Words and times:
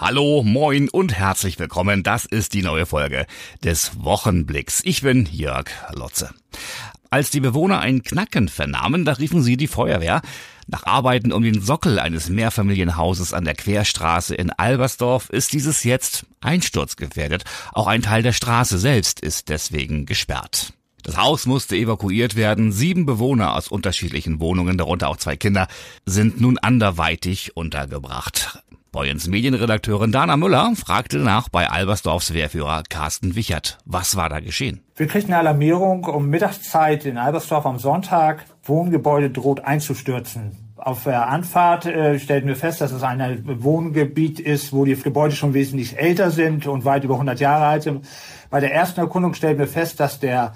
Hallo, 0.00 0.42
moin 0.42 0.88
und 0.88 1.14
herzlich 1.14 1.60
willkommen. 1.60 2.02
Das 2.02 2.24
ist 2.24 2.52
die 2.52 2.62
neue 2.62 2.84
Folge 2.84 3.26
des 3.62 3.92
Wochenblicks. 4.02 4.80
Ich 4.84 5.02
bin 5.02 5.28
Jörg 5.30 5.66
Lotze. 5.92 6.30
Als 7.10 7.30
die 7.30 7.38
Bewohner 7.38 7.78
ein 7.78 8.02
Knacken 8.02 8.48
vernahmen, 8.48 9.04
da 9.04 9.12
riefen 9.12 9.40
sie 9.40 9.56
die 9.56 9.68
Feuerwehr. 9.68 10.20
Nach 10.66 10.84
Arbeiten 10.84 11.32
um 11.32 11.44
den 11.44 11.62
Sockel 11.62 12.00
eines 12.00 12.28
Mehrfamilienhauses 12.28 13.32
an 13.32 13.44
der 13.44 13.54
Querstraße 13.54 14.34
in 14.34 14.50
Albersdorf 14.50 15.30
ist 15.30 15.52
dieses 15.52 15.84
jetzt 15.84 16.26
einsturzgefährdet. 16.40 17.44
Auch 17.72 17.86
ein 17.86 18.02
Teil 18.02 18.24
der 18.24 18.32
Straße 18.32 18.78
selbst 18.78 19.20
ist 19.20 19.48
deswegen 19.48 20.06
gesperrt. 20.06 20.72
Das 21.04 21.16
Haus 21.16 21.46
musste 21.46 21.76
evakuiert 21.76 22.34
werden. 22.34 22.72
Sieben 22.72 23.06
Bewohner 23.06 23.54
aus 23.54 23.68
unterschiedlichen 23.68 24.40
Wohnungen, 24.40 24.76
darunter 24.76 25.08
auch 25.08 25.18
zwei 25.18 25.36
Kinder, 25.36 25.68
sind 26.04 26.40
nun 26.40 26.58
anderweitig 26.58 27.56
untergebracht. 27.56 28.58
Boyens 28.94 29.26
Medienredakteurin 29.26 30.12
Dana 30.12 30.36
Müller 30.36 30.70
fragte 30.76 31.18
nach 31.18 31.48
bei 31.48 31.68
Albersdorfs 31.68 32.32
Wehrführer 32.32 32.84
Carsten 32.88 33.34
Wichert. 33.34 33.78
Was 33.84 34.14
war 34.14 34.28
da 34.28 34.38
geschehen? 34.38 34.84
Wir 34.94 35.08
kriegten 35.08 35.32
eine 35.32 35.40
Alarmierung 35.40 36.04
um 36.04 36.28
Mittagszeit 36.28 37.04
in 37.04 37.18
Albersdorf 37.18 37.66
am 37.66 37.80
Sonntag. 37.80 38.44
Wohngebäude 38.62 39.30
droht 39.30 39.64
einzustürzen. 39.64 40.52
Auf 40.76 41.02
der 41.02 41.26
Anfahrt 41.26 41.86
äh, 41.86 42.20
stellten 42.20 42.46
wir 42.46 42.54
fest, 42.54 42.82
dass 42.82 42.92
es 42.92 43.02
ein 43.02 43.42
Wohngebiet 43.64 44.38
ist, 44.38 44.72
wo 44.72 44.84
die 44.84 44.94
Gebäude 44.94 45.34
schon 45.34 45.54
wesentlich 45.54 45.98
älter 45.98 46.30
sind 46.30 46.68
und 46.68 46.84
weit 46.84 47.02
über 47.02 47.14
100 47.14 47.40
Jahre 47.40 47.66
alt 47.66 47.82
sind. 47.82 48.06
Bei 48.48 48.60
der 48.60 48.72
ersten 48.72 49.00
Erkundung 49.00 49.34
stellten 49.34 49.58
wir 49.58 49.66
fest, 49.66 49.98
dass 49.98 50.20
der 50.20 50.52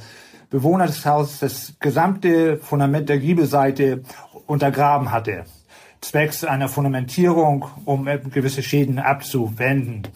Bewohner 0.48 0.86
des 0.86 1.04
Hauses 1.04 1.40
das 1.40 1.74
gesamte 1.80 2.58
Fundament 2.58 3.08
der 3.08 3.18
Giebelseite 3.18 4.04
untergraben 4.46 5.10
hatte 5.10 5.44
zwecks 6.00 6.44
einer 6.44 6.68
Fundamentierung, 6.68 7.66
um 7.84 8.06
gewisse 8.30 8.62
Schäden 8.62 8.98
abzuwenden. 8.98 10.08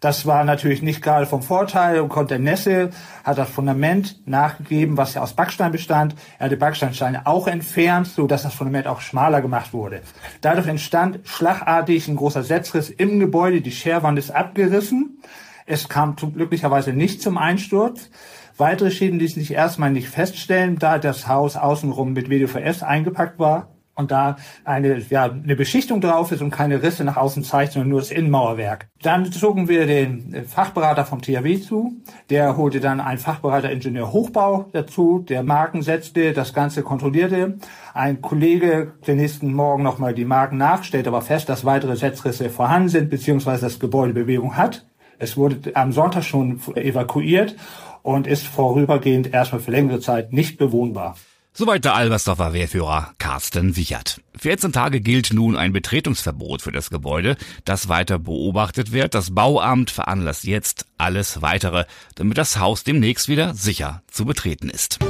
Das 0.00 0.24
war 0.24 0.44
natürlich 0.44 0.80
nicht 0.80 1.02
gerade 1.02 1.26
vom 1.26 1.42
Vorteil 1.42 2.00
und 2.00 2.08
konnte 2.08 2.38
Nesse 2.38 2.88
hat 3.22 3.36
das 3.36 3.50
Fundament 3.50 4.26
nachgegeben, 4.26 4.96
was 4.96 5.12
ja 5.12 5.20
aus 5.20 5.34
Backstein 5.34 5.72
bestand. 5.72 6.14
Er 6.38 6.46
hat 6.46 6.52
die 6.52 6.56
Backsteinsteine 6.56 7.26
auch 7.26 7.46
entfernt, 7.46 8.06
so 8.06 8.26
dass 8.26 8.42
das 8.42 8.54
Fundament 8.54 8.86
auch 8.86 9.02
schmaler 9.02 9.42
gemacht 9.42 9.74
wurde. 9.74 10.00
Dadurch 10.40 10.68
entstand 10.68 11.20
schlagartig 11.24 12.08
ein 12.08 12.16
großer 12.16 12.42
Setzriss 12.42 12.88
im 12.88 13.20
Gebäude. 13.20 13.60
Die 13.60 13.72
Scherwand 13.72 14.18
ist 14.18 14.30
abgerissen. 14.30 15.22
Es 15.66 15.90
kam 15.90 16.16
glücklicherweise 16.16 16.94
nicht 16.94 17.20
zum 17.20 17.36
Einsturz. 17.36 18.08
Weitere 18.56 18.90
Schäden 18.90 19.18
ließen 19.18 19.40
sich 19.40 19.52
erstmal 19.52 19.90
nicht 19.90 20.08
feststellen, 20.08 20.78
da 20.78 20.98
das 20.98 21.28
Haus 21.28 21.56
außenrum 21.56 22.14
mit 22.14 22.30
WDVS 22.30 22.82
eingepackt 22.82 23.38
war 23.38 23.68
und 24.00 24.10
da 24.10 24.36
eine, 24.64 24.98
ja, 24.98 25.30
eine 25.30 25.54
Beschichtung 25.54 26.00
drauf 26.00 26.32
ist 26.32 26.42
und 26.42 26.50
keine 26.50 26.82
Risse 26.82 27.04
nach 27.04 27.16
außen 27.16 27.44
zeigt, 27.44 27.72
sondern 27.72 27.90
nur 27.90 28.00
das 28.00 28.10
Innenmauerwerk. 28.10 28.88
Dann 29.02 29.30
zogen 29.30 29.68
wir 29.68 29.86
den 29.86 30.44
Fachberater 30.46 31.04
vom 31.04 31.22
THW 31.22 31.60
zu. 31.60 31.92
Der 32.28 32.56
holte 32.56 32.80
dann 32.80 33.00
einen 33.00 33.18
Fachberater 33.18 33.70
Ingenieur 33.70 34.12
Hochbau 34.12 34.66
dazu, 34.72 35.24
der 35.28 35.42
Marken 35.42 35.82
setzte, 35.82 36.32
das 36.32 36.52
Ganze 36.52 36.82
kontrollierte. 36.82 37.58
Ein 37.94 38.20
Kollege 38.20 38.94
der 39.06 39.14
nächsten 39.14 39.52
Morgen 39.52 39.82
nochmal 39.82 40.14
die 40.14 40.24
Marken 40.24 40.56
nach, 40.56 40.82
stellt 40.82 41.06
aber 41.06 41.22
fest, 41.22 41.48
dass 41.48 41.64
weitere 41.64 41.96
Setzrisse 41.96 42.50
vorhanden 42.50 42.88
sind, 42.88 43.10
beziehungsweise 43.10 43.62
das 43.62 43.78
Gebäude 43.78 44.12
Bewegung 44.12 44.56
hat. 44.56 44.86
Es 45.18 45.36
wurde 45.36 45.74
am 45.74 45.92
Sonntag 45.92 46.24
schon 46.24 46.60
evakuiert 46.74 47.54
und 48.02 48.26
ist 48.26 48.46
vorübergehend 48.46 49.32
erstmal 49.32 49.60
für 49.60 49.70
längere 49.70 50.00
Zeit 50.00 50.32
nicht 50.32 50.58
bewohnbar. 50.58 51.16
Soweit 51.52 51.84
der 51.84 51.94
Albersdorfer 51.94 52.52
Wehrführer 52.52 53.12
Carsten 53.18 53.76
Wichert. 53.76 54.20
14 54.38 54.72
Tage 54.72 55.00
gilt 55.00 55.32
nun 55.32 55.56
ein 55.56 55.72
Betretungsverbot 55.72 56.62
für 56.62 56.72
das 56.72 56.90
Gebäude, 56.90 57.36
das 57.64 57.88
weiter 57.88 58.18
beobachtet 58.18 58.92
wird. 58.92 59.14
Das 59.14 59.34
Bauamt 59.34 59.90
veranlasst 59.90 60.44
jetzt 60.44 60.86
alles 60.96 61.42
weitere, 61.42 61.84
damit 62.14 62.38
das 62.38 62.58
Haus 62.58 62.84
demnächst 62.84 63.28
wieder 63.28 63.54
sicher 63.54 64.02
zu 64.10 64.24
betreten 64.24 64.70
ist. 64.70 65.00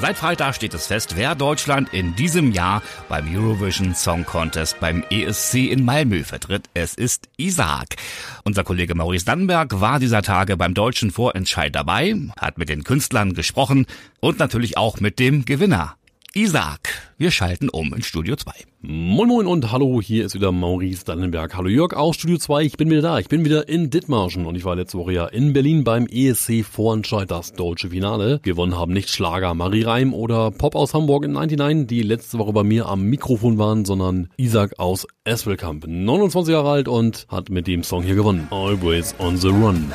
Seit 0.00 0.16
Freitag 0.16 0.54
steht 0.54 0.74
es 0.74 0.86
fest, 0.86 1.16
wer 1.16 1.34
Deutschland 1.34 1.92
in 1.92 2.14
diesem 2.14 2.52
Jahr 2.52 2.82
beim 3.08 3.26
Eurovision 3.34 3.96
Song 3.96 4.24
Contest 4.24 4.78
beim 4.78 5.02
ESC 5.10 5.54
in 5.54 5.84
Malmö 5.84 6.22
vertritt. 6.22 6.70
Es 6.72 6.94
ist 6.94 7.28
Isaac. 7.36 7.96
Unser 8.44 8.62
Kollege 8.62 8.94
Maurice 8.94 9.24
Dannenberg 9.24 9.80
war 9.80 9.98
dieser 9.98 10.22
Tage 10.22 10.56
beim 10.56 10.72
deutschen 10.72 11.10
Vorentscheid 11.10 11.74
dabei, 11.74 12.14
hat 12.38 12.58
mit 12.58 12.68
den 12.68 12.84
Künstlern 12.84 13.34
gesprochen 13.34 13.86
und 14.20 14.38
natürlich 14.38 14.76
auch 14.76 15.00
mit 15.00 15.18
dem 15.18 15.44
Gewinner. 15.44 15.96
Isaac. 16.34 17.10
Wir 17.16 17.30
schalten 17.30 17.70
um 17.70 17.94
in 17.94 18.02
Studio 18.02 18.36
2. 18.36 18.52
Moin 18.82 19.28
Moin 19.28 19.46
und 19.46 19.72
hallo, 19.72 20.02
hier 20.02 20.26
ist 20.26 20.34
wieder 20.34 20.52
Maurice 20.52 21.04
Dannenberg. 21.04 21.56
Hallo 21.56 21.68
Jörg 21.68 21.94
aus 21.94 22.16
Studio 22.16 22.36
2, 22.36 22.64
ich 22.64 22.76
bin 22.76 22.90
wieder 22.90 23.00
da. 23.00 23.18
Ich 23.18 23.28
bin 23.28 23.46
wieder 23.46 23.68
in 23.68 23.88
Dithmarschen 23.88 24.44
und 24.44 24.54
ich 24.54 24.64
war 24.64 24.76
letzte 24.76 24.98
Woche 24.98 25.12
ja 25.12 25.26
in 25.26 25.54
Berlin 25.54 25.84
beim 25.84 26.06
ESC 26.06 26.64
Vorentscheid, 26.64 27.30
das 27.30 27.54
deutsche 27.54 27.90
Finale. 27.90 28.40
Gewonnen 28.42 28.78
haben 28.78 28.92
nicht 28.92 29.08
Schlager 29.08 29.54
Marie 29.54 29.82
Reim 29.82 30.12
oder 30.12 30.50
Pop 30.50 30.74
aus 30.74 30.92
Hamburg 30.92 31.24
in 31.24 31.32
99, 31.32 31.86
die 31.86 32.02
letzte 32.02 32.38
Woche 32.38 32.52
bei 32.52 32.62
mir 32.62 32.86
am 32.86 33.04
Mikrofon 33.04 33.56
waren, 33.56 33.86
sondern 33.86 34.28
Isaac 34.36 34.78
aus 34.78 35.06
Eswelkamp. 35.24 35.86
29 35.86 36.52
Jahre 36.52 36.70
alt 36.70 36.88
und 36.88 37.26
hat 37.28 37.48
mit 37.48 37.66
dem 37.66 37.82
Song 37.82 38.02
hier 38.02 38.16
gewonnen. 38.16 38.48
Always 38.50 39.14
on 39.18 39.38
the 39.38 39.48
Run. 39.48 39.92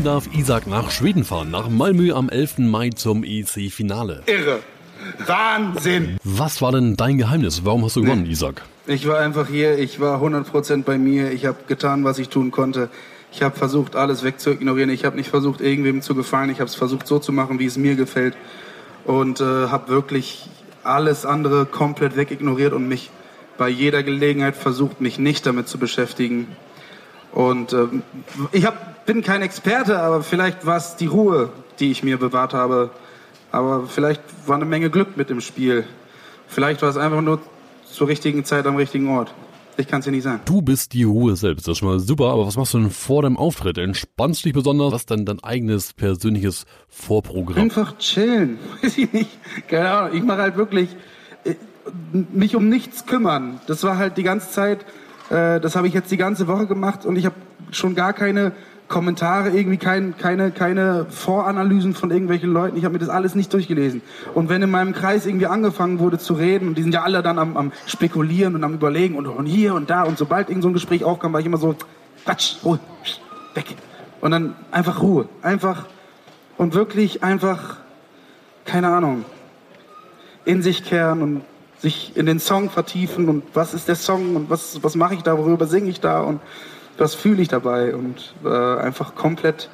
Nun 0.00 0.06
darf 0.06 0.34
Isaac 0.34 0.66
nach 0.66 0.90
Schweden 0.90 1.24
fahren, 1.24 1.50
nach 1.50 1.68
Malmö 1.68 2.14
am 2.14 2.30
11. 2.30 2.60
Mai 2.60 2.88
zum 2.88 3.22
EC-Finale. 3.22 4.22
Irre. 4.24 4.60
Wahnsinn. 5.26 6.16
Was 6.24 6.62
war 6.62 6.72
denn 6.72 6.96
dein 6.96 7.18
Geheimnis? 7.18 7.66
Warum 7.66 7.84
hast 7.84 7.96
du 7.96 8.00
gewonnen, 8.00 8.22
nee. 8.22 8.30
Isaac? 8.30 8.62
Ich 8.86 9.06
war 9.06 9.18
einfach 9.18 9.46
hier, 9.46 9.78
ich 9.78 10.00
war 10.00 10.22
100% 10.22 10.84
bei 10.84 10.96
mir, 10.96 11.32
ich 11.32 11.44
habe 11.44 11.58
getan, 11.66 12.02
was 12.02 12.18
ich 12.18 12.30
tun 12.30 12.50
konnte. 12.50 12.88
Ich 13.30 13.42
habe 13.42 13.54
versucht, 13.54 13.94
alles 13.94 14.22
wegzuignorieren. 14.22 14.88
Ich 14.88 15.04
habe 15.04 15.16
nicht 15.16 15.28
versucht, 15.28 15.60
irgendwem 15.60 16.00
zu 16.00 16.14
gefallen. 16.14 16.48
Ich 16.48 16.60
habe 16.60 16.70
es 16.70 16.74
versucht, 16.74 17.06
so 17.06 17.18
zu 17.18 17.30
machen, 17.30 17.58
wie 17.58 17.66
es 17.66 17.76
mir 17.76 17.94
gefällt. 17.94 18.38
Und 19.04 19.42
äh, 19.42 19.44
habe 19.44 19.88
wirklich 19.88 20.48
alles 20.82 21.26
andere 21.26 21.66
komplett 21.66 22.16
wegignoriert 22.16 22.72
und 22.72 22.88
mich 22.88 23.10
bei 23.58 23.68
jeder 23.68 24.02
Gelegenheit 24.02 24.56
versucht, 24.56 25.02
mich 25.02 25.18
nicht 25.18 25.44
damit 25.44 25.68
zu 25.68 25.76
beschäftigen. 25.76 26.46
Und 27.32 27.72
äh, 27.72 27.86
ich 28.52 28.64
hab, 28.64 28.99
bin 29.12 29.22
kein 29.24 29.42
Experte, 29.42 29.98
aber 29.98 30.22
vielleicht 30.22 30.66
war 30.66 30.76
es 30.76 30.94
die 30.94 31.06
Ruhe, 31.06 31.50
die 31.80 31.90
ich 31.90 32.04
mir 32.04 32.16
bewahrt 32.16 32.54
habe. 32.54 32.90
Aber 33.50 33.88
vielleicht 33.88 34.22
war 34.46 34.54
eine 34.54 34.66
Menge 34.66 34.88
Glück 34.88 35.16
mit 35.16 35.30
im 35.30 35.40
Spiel. 35.40 35.82
Vielleicht 36.46 36.80
war 36.82 36.90
es 36.90 36.96
einfach 36.96 37.20
nur 37.20 37.40
zur 37.90 38.06
richtigen 38.06 38.44
Zeit 38.44 38.68
am 38.68 38.76
richtigen 38.76 39.08
Ort. 39.08 39.34
Ich 39.76 39.88
kann 39.88 39.98
es 39.98 40.04
dir 40.04 40.12
nicht 40.12 40.22
sagen. 40.22 40.42
Du 40.44 40.62
bist 40.62 40.92
die 40.92 41.02
Ruhe 41.02 41.34
selbst, 41.34 41.66
das 41.66 41.72
ist 41.72 41.78
schon 41.78 41.88
mal 41.88 41.98
super, 41.98 42.30
aber 42.30 42.46
was 42.46 42.56
machst 42.56 42.72
du 42.74 42.78
denn 42.78 42.90
vor 42.90 43.22
dem 43.22 43.36
Auftritt? 43.36 43.78
Entspannst 43.78 44.44
du 44.44 44.48
dich 44.48 44.54
besonders? 44.54 44.92
Was 44.92 45.02
ist 45.02 45.10
denn 45.10 45.24
dein 45.24 45.42
eigenes 45.42 45.92
persönliches 45.92 46.64
Vorprogramm? 46.88 47.64
Einfach 47.64 47.98
chillen, 47.98 48.60
weiß 48.82 48.96
ich 48.96 49.12
nicht. 49.12 49.30
Keine 49.66 49.90
Ahnung, 49.90 50.16
ich 50.16 50.22
mache 50.22 50.42
halt 50.42 50.56
wirklich 50.56 50.88
äh, 51.42 51.56
mich 52.12 52.54
um 52.54 52.68
nichts 52.68 53.06
kümmern. 53.06 53.60
Das 53.66 53.82
war 53.82 53.98
halt 53.98 54.18
die 54.18 54.22
ganze 54.22 54.50
Zeit 54.50 54.86
äh, 55.30 55.60
das 55.60 55.76
habe 55.76 55.86
ich 55.86 55.94
jetzt 55.94 56.10
die 56.10 56.16
ganze 56.16 56.48
Woche 56.48 56.66
gemacht 56.66 57.06
und 57.06 57.16
ich 57.16 57.24
habe 57.24 57.36
schon 57.70 57.94
gar 57.94 58.12
keine 58.12 58.52
Kommentare, 58.90 59.50
irgendwie 59.50 59.78
kein, 59.78 60.18
keine, 60.18 60.50
keine 60.50 61.06
Voranalysen 61.08 61.94
von 61.94 62.10
irgendwelchen 62.10 62.52
Leuten. 62.52 62.76
Ich 62.76 62.84
habe 62.84 62.94
mir 62.94 62.98
das 62.98 63.08
alles 63.08 63.36
nicht 63.36 63.52
durchgelesen. 63.52 64.02
Und 64.34 64.48
wenn 64.48 64.60
in 64.60 64.70
meinem 64.70 64.92
Kreis 64.92 65.26
irgendwie 65.26 65.46
angefangen 65.46 66.00
wurde 66.00 66.18
zu 66.18 66.34
reden, 66.34 66.68
und 66.68 66.74
die 66.76 66.82
sind 66.82 66.92
ja 66.92 67.02
alle 67.02 67.22
dann 67.22 67.38
am, 67.38 67.56
am 67.56 67.72
Spekulieren 67.86 68.56
und 68.56 68.64
am 68.64 68.74
Überlegen 68.74 69.14
und, 69.14 69.26
und 69.26 69.46
hier 69.46 69.74
und 69.74 69.88
da, 69.90 70.02
und 70.02 70.18
sobald 70.18 70.48
irgend 70.48 70.64
so 70.64 70.68
ein 70.68 70.74
Gespräch 70.74 71.04
aufkam, 71.04 71.32
war 71.32 71.38
ich 71.38 71.46
immer 71.46 71.56
so, 71.56 71.76
Quatsch, 72.24 72.56
Ruhe, 72.64 72.80
weg. 73.54 73.76
Und 74.20 74.32
dann 74.32 74.56
einfach 74.72 75.00
Ruhe. 75.00 75.28
Einfach 75.40 75.86
und 76.58 76.74
wirklich 76.74 77.22
einfach, 77.22 77.76
keine 78.64 78.88
Ahnung, 78.88 79.24
in 80.44 80.62
sich 80.62 80.84
kehren 80.84 81.22
und 81.22 81.42
sich 81.78 82.16
in 82.16 82.26
den 82.26 82.40
Song 82.40 82.70
vertiefen 82.70 83.28
und 83.28 83.44
was 83.54 83.72
ist 83.72 83.86
der 83.86 83.94
Song 83.94 84.34
und 84.34 84.50
was, 84.50 84.82
was 84.82 84.96
mache 84.96 85.14
ich 85.14 85.22
da, 85.22 85.38
worüber 85.38 85.66
singe 85.66 85.90
ich 85.90 86.00
da 86.00 86.20
und 86.20 86.40
was 87.00 87.14
fühle 87.14 87.42
ich 87.42 87.48
dabei 87.48 87.94
und 87.94 88.34
äh, 88.44 88.48
einfach 88.48 89.14
komplett 89.14 89.70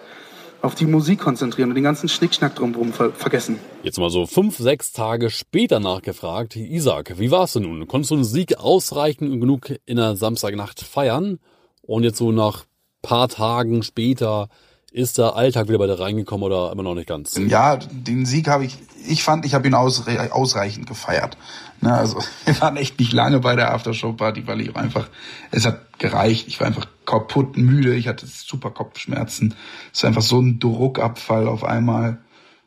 auf 0.62 0.74
die 0.74 0.86
Musik 0.86 1.20
konzentrieren 1.20 1.68
und 1.68 1.74
den 1.74 1.84
ganzen 1.84 2.08
Schnickschnack 2.08 2.54
drumherum 2.54 2.92
ver 2.92 3.12
vergessen. 3.12 3.58
Jetzt 3.82 3.98
mal 3.98 4.10
so 4.10 4.26
fünf, 4.26 4.56
sechs 4.56 4.92
Tage 4.92 5.30
später 5.30 5.80
nachgefragt. 5.80 6.56
Isaac, 6.56 7.18
wie 7.18 7.30
war's 7.30 7.52
denn 7.52 7.64
nun? 7.64 7.86
Konntest 7.86 8.10
du 8.10 8.14
einen 8.14 8.24
Sieg 8.24 8.56
ausreichend 8.58 9.40
genug 9.40 9.72
in 9.84 9.96
der 9.96 10.16
Samstagnacht 10.16 10.80
feiern? 10.80 11.38
Und 11.82 12.02
jetzt 12.02 12.18
so 12.18 12.32
nach 12.32 12.64
paar 13.02 13.28
Tagen 13.28 13.82
später 13.82 14.48
ist 14.90 15.18
der 15.18 15.36
Alltag 15.36 15.68
wieder 15.68 15.78
bei 15.78 15.86
dir 15.86 16.00
reingekommen 16.00 16.44
oder 16.44 16.72
immer 16.72 16.82
noch 16.82 16.94
nicht 16.94 17.06
ganz? 17.06 17.36
Ja, 17.36 17.76
den 17.76 18.24
Sieg 18.24 18.48
habe 18.48 18.64
ich, 18.64 18.78
ich 19.06 19.22
fand, 19.22 19.44
ich 19.44 19.54
habe 19.54 19.68
ihn 19.68 19.74
ausre 19.74 20.32
ausreichend 20.32 20.88
gefeiert. 20.88 21.36
Ne, 21.80 21.92
also 21.92 22.18
wir 22.44 22.60
waren 22.60 22.76
echt 22.76 22.98
nicht 22.98 23.12
lange 23.12 23.40
bei 23.40 23.54
der 23.54 23.74
Aftershow-Party, 23.74 24.46
weil 24.46 24.62
ich 24.62 24.74
einfach, 24.74 25.08
es 25.50 25.66
hat 25.66 25.98
gereicht. 25.98 26.48
Ich 26.48 26.58
war 26.60 26.66
einfach 26.66 26.86
kaputt 27.06 27.56
müde, 27.56 27.94
ich 27.94 28.08
hatte 28.08 28.26
super 28.26 28.70
Kopfschmerzen. 28.70 29.54
Es 29.92 30.00
ist 30.00 30.04
einfach 30.04 30.22
so 30.22 30.40
ein 30.40 30.58
Druckabfall 30.58 31.48
auf 31.48 31.64
einmal. 31.64 32.18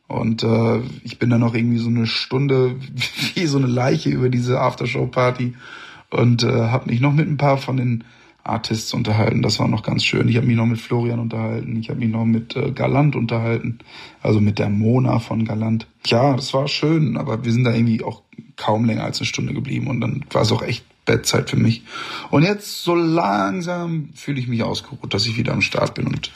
Und 0.08 0.42
äh, 0.42 0.80
ich 1.04 1.20
bin 1.20 1.30
dann 1.30 1.42
noch 1.42 1.54
irgendwie 1.54 1.78
so 1.78 1.90
eine 1.90 2.08
Stunde 2.08 2.76
wie 3.36 3.46
so 3.46 3.58
eine 3.60 3.68
Leiche 3.68 4.10
über 4.10 4.30
diese 4.30 4.60
Aftershow-Party 4.60 5.54
und 6.10 6.44
äh, 6.44 6.48
habe 6.48 6.90
mich 6.90 7.00
noch 7.00 7.14
mit 7.14 7.28
ein 7.28 7.38
paar 7.38 7.58
von 7.58 7.78
den 7.78 8.04
Artists 8.44 8.94
unterhalten. 8.94 9.42
Das 9.42 9.60
war 9.60 9.68
noch 9.68 9.84
ganz 9.84 10.04
schön. 10.04 10.28
Ich 10.28 10.38
habe 10.38 10.48
mich 10.48 10.56
noch 10.56 10.66
mit 10.66 10.80
Florian 10.80 11.20
unterhalten. 11.20 11.78
Ich 11.80 11.90
habe 11.90 12.00
mich 12.00 12.10
noch 12.10 12.26
mit 12.26 12.56
äh, 12.56 12.72
Galant 12.72 13.16
unterhalten. 13.16 13.80
Also 14.24 14.42
mit 14.42 14.58
der 14.58 14.70
Mona 14.70 15.20
von 15.20 15.46
Galant. 15.46 15.88
Ja, 16.08 16.36
das 16.36 16.54
war 16.54 16.68
schön, 16.68 17.16
aber 17.16 17.46
wir 17.46 17.52
sind 17.52 17.66
da 17.66 17.74
irgendwie 17.74 18.04
auch 18.04 18.24
kaum 18.56 18.86
länger 18.86 19.04
als 19.04 19.20
eine 19.20 19.28
Stunde 19.28 19.54
geblieben. 19.54 19.88
Und 19.88 20.02
dann 20.02 20.26
war 20.32 20.42
es 20.42 20.52
auch 20.52 20.64
echt 20.64 20.84
Bettzeit 21.10 21.50
für 21.50 21.58
mich. 21.58 21.82
Und 22.30 22.44
jetzt 22.44 22.84
so 22.84 22.94
langsam 22.94 24.10
fühle 24.14 24.40
ich 24.40 24.48
mich 24.48 24.62
ausgeruht, 24.62 25.12
dass 25.12 25.26
ich 25.26 25.38
wieder 25.38 25.54
am 25.54 25.62
Start 25.62 25.96
bin 25.96 26.06
und 26.06 26.32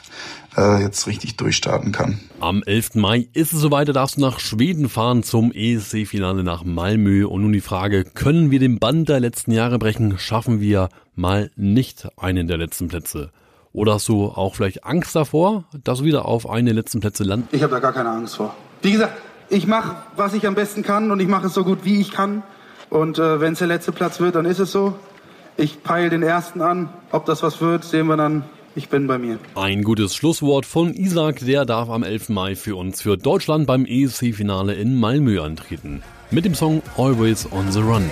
äh, 0.58 0.82
jetzt 0.82 1.06
richtig 1.06 1.38
durchstarten 1.38 1.92
kann. 1.92 2.20
Am 2.40 2.64
11. 2.64 2.96
Mai 2.96 3.28
ist 3.34 3.54
es 3.54 3.60
soweit, 3.60 3.88
da 3.88 3.94
darfst 3.94 4.18
du 4.18 4.22
nach 4.22 4.40
Schweden 4.40 4.90
fahren 4.90 5.22
zum 5.22 5.52
ESC-Finale 5.52 6.44
nach 6.44 6.64
Malmö. 6.64 7.28
Und 7.28 7.44
nun 7.44 7.54
die 7.54 7.62
Frage, 7.62 8.04
können 8.04 8.50
wir 8.50 8.60
den 8.60 8.80
Band 8.80 9.10
der 9.10 9.20
letzten 9.20 9.52
Jahre 9.52 9.78
brechen? 9.78 10.18
Schaffen 10.18 10.60
wir 10.60 10.90
mal 11.16 11.52
nicht 11.56 12.08
einen 12.18 12.48
der 12.48 12.58
letzten 12.58 12.88
Plätze? 12.88 13.30
Oder 13.74 13.94
hast 13.94 14.08
du 14.08 14.26
auch 14.26 14.56
vielleicht 14.56 14.86
Angst 14.86 15.16
davor, 15.16 15.66
dass 15.84 16.00
du 16.00 16.06
wieder 16.06 16.26
auf 16.26 16.50
einen 16.50 16.66
der 16.66 16.76
letzten 16.76 17.00
Plätze 17.00 17.24
landest? 17.24 17.54
Ich 17.54 17.62
habe 17.62 17.74
da 17.74 17.80
gar 17.80 17.94
keine 17.94 18.10
Angst 18.10 18.38
vor. 18.38 18.56
Wie 18.82 18.92
gesagt, 18.92 19.14
ich 19.50 19.68
mache, 19.68 19.96
was 20.16 20.34
ich 20.34 20.48
am 20.48 20.56
besten 20.56 20.82
kann 20.82 21.12
und 21.12 21.20
ich 21.20 21.28
mache 21.28 21.48
es 21.48 21.54
so 21.54 21.64
gut, 21.64 21.80
wie 21.84 22.02
ich 22.02 22.12
kann. 22.12 22.42
Und 22.94 23.18
äh, 23.18 23.42
wenn 23.42 23.54
es 23.54 23.60
der 23.60 23.68
letzte 23.68 23.92
Platz 23.92 24.20
wird, 24.20 24.36
dann 24.36 24.46
ist 24.46 24.60
es 24.60 24.72
so. 24.72 24.94
Ich 25.58 25.82
peile 25.82 26.12
den 26.12 26.22
ersten 26.22 26.62
an. 26.62 26.90
Ob 27.12 27.26
das 27.26 27.42
was 27.42 27.60
wird, 27.60 27.84
sehen 27.84 28.06
wir 28.06 28.18
dann. 28.18 28.44
Ich 28.76 28.88
bin 28.88 29.08
bei 29.08 29.18
mir. 29.18 29.40
Ein 29.56 29.84
gutes 29.84 30.16
Schlusswort 30.16 30.68
von 30.68 30.94
Isaac, 30.94 31.40
der 31.40 31.66
darf 31.66 31.90
am 31.90 32.04
11. 32.04 32.30
Mai 32.30 32.56
für 32.56 32.76
uns 32.76 33.02
für 33.02 33.18
Deutschland 33.18 33.66
beim 33.66 33.86
ESC-Finale 33.86 34.76
in 34.76 35.00
Malmö 35.00 35.42
antreten. 35.42 36.04
Mit 36.30 36.46
dem 36.46 36.54
Song 36.54 36.84
Always 36.96 37.52
on 37.52 37.72
the 37.72 37.82
Run. 37.82 38.04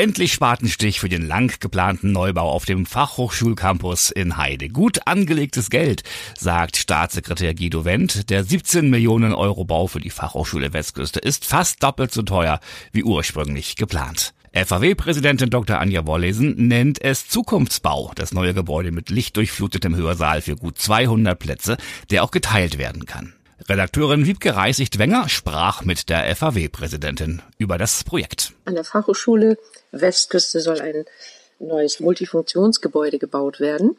Endlich 0.00 0.32
Spatenstich 0.32 0.98
für 0.98 1.10
den 1.10 1.28
lang 1.28 1.52
geplanten 1.60 2.10
Neubau 2.10 2.50
auf 2.50 2.64
dem 2.64 2.86
Fachhochschulcampus 2.86 4.10
in 4.10 4.38
Heide. 4.38 4.70
Gut 4.70 5.06
angelegtes 5.06 5.68
Geld, 5.68 6.04
sagt 6.38 6.78
Staatssekretär 6.78 7.54
Guido 7.54 7.84
Wendt. 7.84 8.30
Der 8.30 8.42
17 8.42 8.88
Millionen 8.88 9.34
Euro 9.34 9.66
Bau 9.66 9.88
für 9.88 10.00
die 10.00 10.08
Fachhochschule 10.08 10.72
Westküste 10.72 11.20
ist 11.20 11.44
fast 11.44 11.82
doppelt 11.82 12.12
so 12.12 12.22
teuer 12.22 12.60
wie 12.92 13.04
ursprünglich 13.04 13.76
geplant. 13.76 14.32
FAW-Präsidentin 14.54 15.50
Dr. 15.50 15.78
Anja 15.78 16.06
Wollesen 16.06 16.54
nennt 16.66 16.98
es 17.02 17.28
Zukunftsbau, 17.28 18.12
das 18.14 18.32
neue 18.32 18.54
Gebäude 18.54 18.92
mit 18.92 19.10
lichtdurchflutetem 19.10 19.94
Hörsaal 19.94 20.40
für 20.40 20.56
gut 20.56 20.78
200 20.78 21.38
Plätze, 21.38 21.76
der 22.08 22.24
auch 22.24 22.30
geteilt 22.30 22.78
werden 22.78 23.04
kann. 23.04 23.34
Redakteurin 23.68 24.26
Wiebke 24.26 24.56
Reisigt-Wenger 24.56 25.28
sprach 25.28 25.84
mit 25.84 26.08
der 26.08 26.34
FAW-Präsidentin 26.34 27.42
über 27.58 27.78
das 27.78 28.04
Projekt. 28.04 28.52
An 28.64 28.74
der 28.74 28.84
Fachhochschule 28.84 29.58
Westküste 29.92 30.60
soll 30.60 30.80
ein 30.80 31.04
neues 31.58 32.00
Multifunktionsgebäude 32.00 33.18
gebaut 33.18 33.60
werden. 33.60 33.96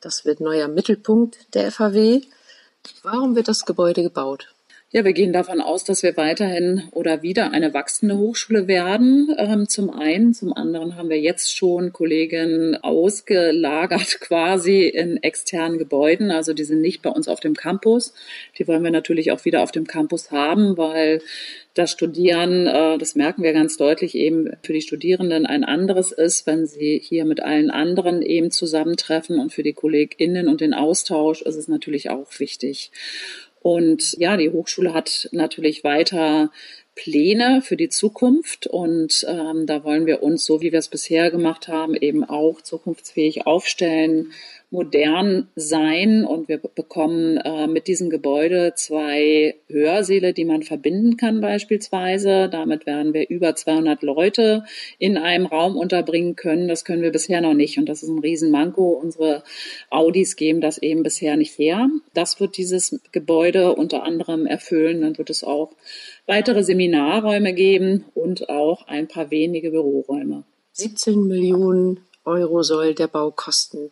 Das 0.00 0.24
wird 0.24 0.40
neuer 0.40 0.68
Mittelpunkt 0.68 1.54
der 1.54 1.72
FAW. 1.72 2.20
Warum 3.02 3.34
wird 3.34 3.48
das 3.48 3.64
Gebäude 3.64 4.02
gebaut? 4.02 4.54
Ja, 4.90 5.04
wir 5.04 5.12
gehen 5.12 5.34
davon 5.34 5.60
aus, 5.60 5.84
dass 5.84 6.02
wir 6.02 6.16
weiterhin 6.16 6.84
oder 6.92 7.22
wieder 7.22 7.52
eine 7.52 7.74
wachsende 7.74 8.16
Hochschule 8.16 8.68
werden. 8.68 9.28
Ähm, 9.36 9.68
zum 9.68 9.90
einen, 9.90 10.32
zum 10.32 10.54
anderen 10.54 10.96
haben 10.96 11.10
wir 11.10 11.20
jetzt 11.20 11.54
schon 11.54 11.92
Kollegen 11.92 12.74
ausgelagert 12.76 14.18
quasi 14.20 14.86
in 14.86 15.22
externen 15.22 15.76
Gebäuden. 15.76 16.30
Also 16.30 16.54
die 16.54 16.64
sind 16.64 16.80
nicht 16.80 17.02
bei 17.02 17.10
uns 17.10 17.28
auf 17.28 17.40
dem 17.40 17.52
Campus. 17.52 18.14
Die 18.58 18.66
wollen 18.66 18.82
wir 18.82 18.90
natürlich 18.90 19.30
auch 19.30 19.44
wieder 19.44 19.62
auf 19.62 19.72
dem 19.72 19.86
Campus 19.86 20.30
haben, 20.30 20.78
weil 20.78 21.20
das 21.74 21.90
Studieren, 21.90 22.66
äh, 22.66 22.96
das 22.96 23.14
merken 23.14 23.42
wir 23.42 23.52
ganz 23.52 23.76
deutlich 23.76 24.14
eben 24.14 24.56
für 24.62 24.72
die 24.72 24.80
Studierenden 24.80 25.44
ein 25.44 25.64
anderes 25.64 26.12
ist, 26.12 26.46
wenn 26.46 26.66
sie 26.66 26.98
hier 26.98 27.26
mit 27.26 27.40
allen 27.40 27.70
anderen 27.70 28.22
eben 28.22 28.50
zusammentreffen 28.50 29.38
und 29.38 29.52
für 29.52 29.62
die 29.62 29.74
KollegInnen 29.74 30.48
und 30.48 30.62
den 30.62 30.72
Austausch 30.72 31.42
ist 31.42 31.56
es 31.56 31.68
natürlich 31.68 32.08
auch 32.08 32.26
wichtig. 32.38 32.90
Und 33.68 34.16
ja, 34.18 34.38
die 34.38 34.48
Hochschule 34.48 34.94
hat 34.94 35.28
natürlich 35.30 35.84
weiter 35.84 36.50
Pläne 36.94 37.60
für 37.60 37.76
die 37.76 37.90
Zukunft. 37.90 38.66
Und 38.66 39.26
ähm, 39.28 39.66
da 39.66 39.84
wollen 39.84 40.06
wir 40.06 40.22
uns, 40.22 40.46
so 40.46 40.62
wie 40.62 40.72
wir 40.72 40.78
es 40.78 40.88
bisher 40.88 41.30
gemacht 41.30 41.68
haben, 41.68 41.94
eben 41.94 42.24
auch 42.24 42.62
zukunftsfähig 42.62 43.46
aufstellen, 43.46 44.32
modern 44.70 45.48
sein 45.56 46.24
und 46.24 46.48
wir 46.48 46.58
bekommen 46.58 47.38
äh, 47.38 47.66
mit 47.66 47.86
diesem 47.86 48.10
Gebäude 48.10 48.74
zwei 48.76 49.54
Hörsäle, 49.68 50.34
die 50.34 50.44
man 50.44 50.62
verbinden 50.62 51.16
kann 51.16 51.40
beispielsweise. 51.40 52.50
Damit 52.50 52.84
werden 52.84 53.14
wir 53.14 53.30
über 53.30 53.56
200 53.56 54.02
Leute 54.02 54.64
in 54.98 55.16
einem 55.16 55.46
Raum 55.46 55.76
unterbringen 55.76 56.36
können. 56.36 56.68
Das 56.68 56.84
können 56.84 57.02
wir 57.02 57.12
bisher 57.12 57.40
noch 57.40 57.54
nicht 57.54 57.78
und 57.78 57.88
das 57.88 58.02
ist 58.02 58.10
ein 58.10 58.18
Riesenmanko. 58.18 58.90
Unsere 58.90 59.42
Audis 59.88 60.36
geben 60.36 60.60
das 60.60 60.76
eben 60.76 61.02
bisher 61.02 61.36
nicht 61.38 61.58
her. 61.58 61.88
Das 62.12 62.38
wird 62.38 62.58
dieses 62.58 63.00
Gebäude 63.10 63.74
unter 63.74 64.02
anderem 64.02 64.44
erfüllen. 64.44 65.00
Dann 65.00 65.16
wird 65.16 65.30
es 65.30 65.44
auch 65.44 65.72
weitere 66.26 66.62
Seminarräume 66.62 67.54
geben 67.54 68.04
und 68.14 68.50
auch 68.50 68.86
ein 68.86 69.08
paar 69.08 69.30
wenige 69.30 69.70
Büroräume. 69.70 70.44
17 70.72 71.26
Millionen 71.26 72.00
Euro 72.26 72.62
soll 72.62 72.94
der 72.94 73.08
Bau 73.08 73.30
kosten. 73.30 73.90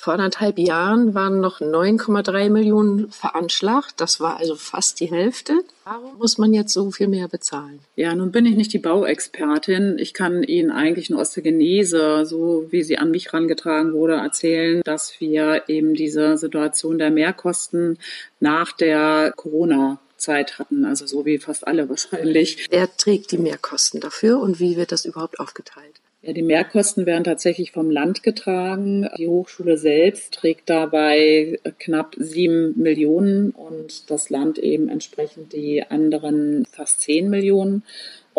Vor 0.00 0.12
anderthalb 0.12 0.60
Jahren 0.60 1.12
waren 1.14 1.40
noch 1.40 1.60
9,3 1.60 2.50
Millionen 2.50 3.10
veranschlagt. 3.10 3.94
Das 3.96 4.20
war 4.20 4.36
also 4.36 4.54
fast 4.54 5.00
die 5.00 5.10
Hälfte. 5.10 5.54
Warum 5.82 6.18
muss 6.18 6.38
man 6.38 6.54
jetzt 6.54 6.72
so 6.72 6.92
viel 6.92 7.08
mehr 7.08 7.26
bezahlen? 7.26 7.80
Ja, 7.96 8.14
nun 8.14 8.30
bin 8.30 8.46
ich 8.46 8.54
nicht 8.54 8.72
die 8.72 8.78
Bauexpertin. 8.78 9.98
Ich 9.98 10.14
kann 10.14 10.44
Ihnen 10.44 10.70
eigentlich 10.70 11.10
nur 11.10 11.20
aus 11.20 11.32
der 11.32 11.42
Genese, 11.42 12.24
so 12.26 12.68
wie 12.70 12.84
sie 12.84 12.96
an 12.96 13.10
mich 13.10 13.32
herangetragen 13.32 13.92
wurde, 13.92 14.14
erzählen, 14.14 14.82
dass 14.84 15.20
wir 15.20 15.64
eben 15.66 15.94
diese 15.94 16.36
Situation 16.36 16.98
der 16.98 17.10
Mehrkosten 17.10 17.98
nach 18.38 18.70
der 18.70 19.32
Corona 19.34 19.98
Zeit 20.16 20.60
hatten, 20.60 20.84
also 20.84 21.06
so 21.06 21.26
wie 21.26 21.38
fast 21.38 21.66
alle 21.66 21.88
wahrscheinlich. 21.88 22.68
Wer 22.70 22.88
trägt 22.96 23.32
die 23.32 23.38
Mehrkosten 23.38 24.00
dafür 24.00 24.38
und 24.38 24.60
wie 24.60 24.76
wird 24.76 24.92
das 24.92 25.04
überhaupt 25.04 25.40
aufgeteilt? 25.40 26.00
Ja, 26.20 26.32
die 26.32 26.42
Mehrkosten 26.42 27.06
werden 27.06 27.22
tatsächlich 27.22 27.70
vom 27.70 27.90
Land 27.90 28.24
getragen. 28.24 29.08
Die 29.18 29.28
Hochschule 29.28 29.78
selbst 29.78 30.34
trägt 30.34 30.68
dabei 30.68 31.60
knapp 31.78 32.16
sieben 32.18 32.74
Millionen 32.76 33.50
und 33.50 34.10
das 34.10 34.28
Land 34.28 34.58
eben 34.58 34.88
entsprechend 34.88 35.52
die 35.52 35.84
anderen 35.88 36.66
fast 36.72 37.02
zehn 37.02 37.30
Millionen. 37.30 37.84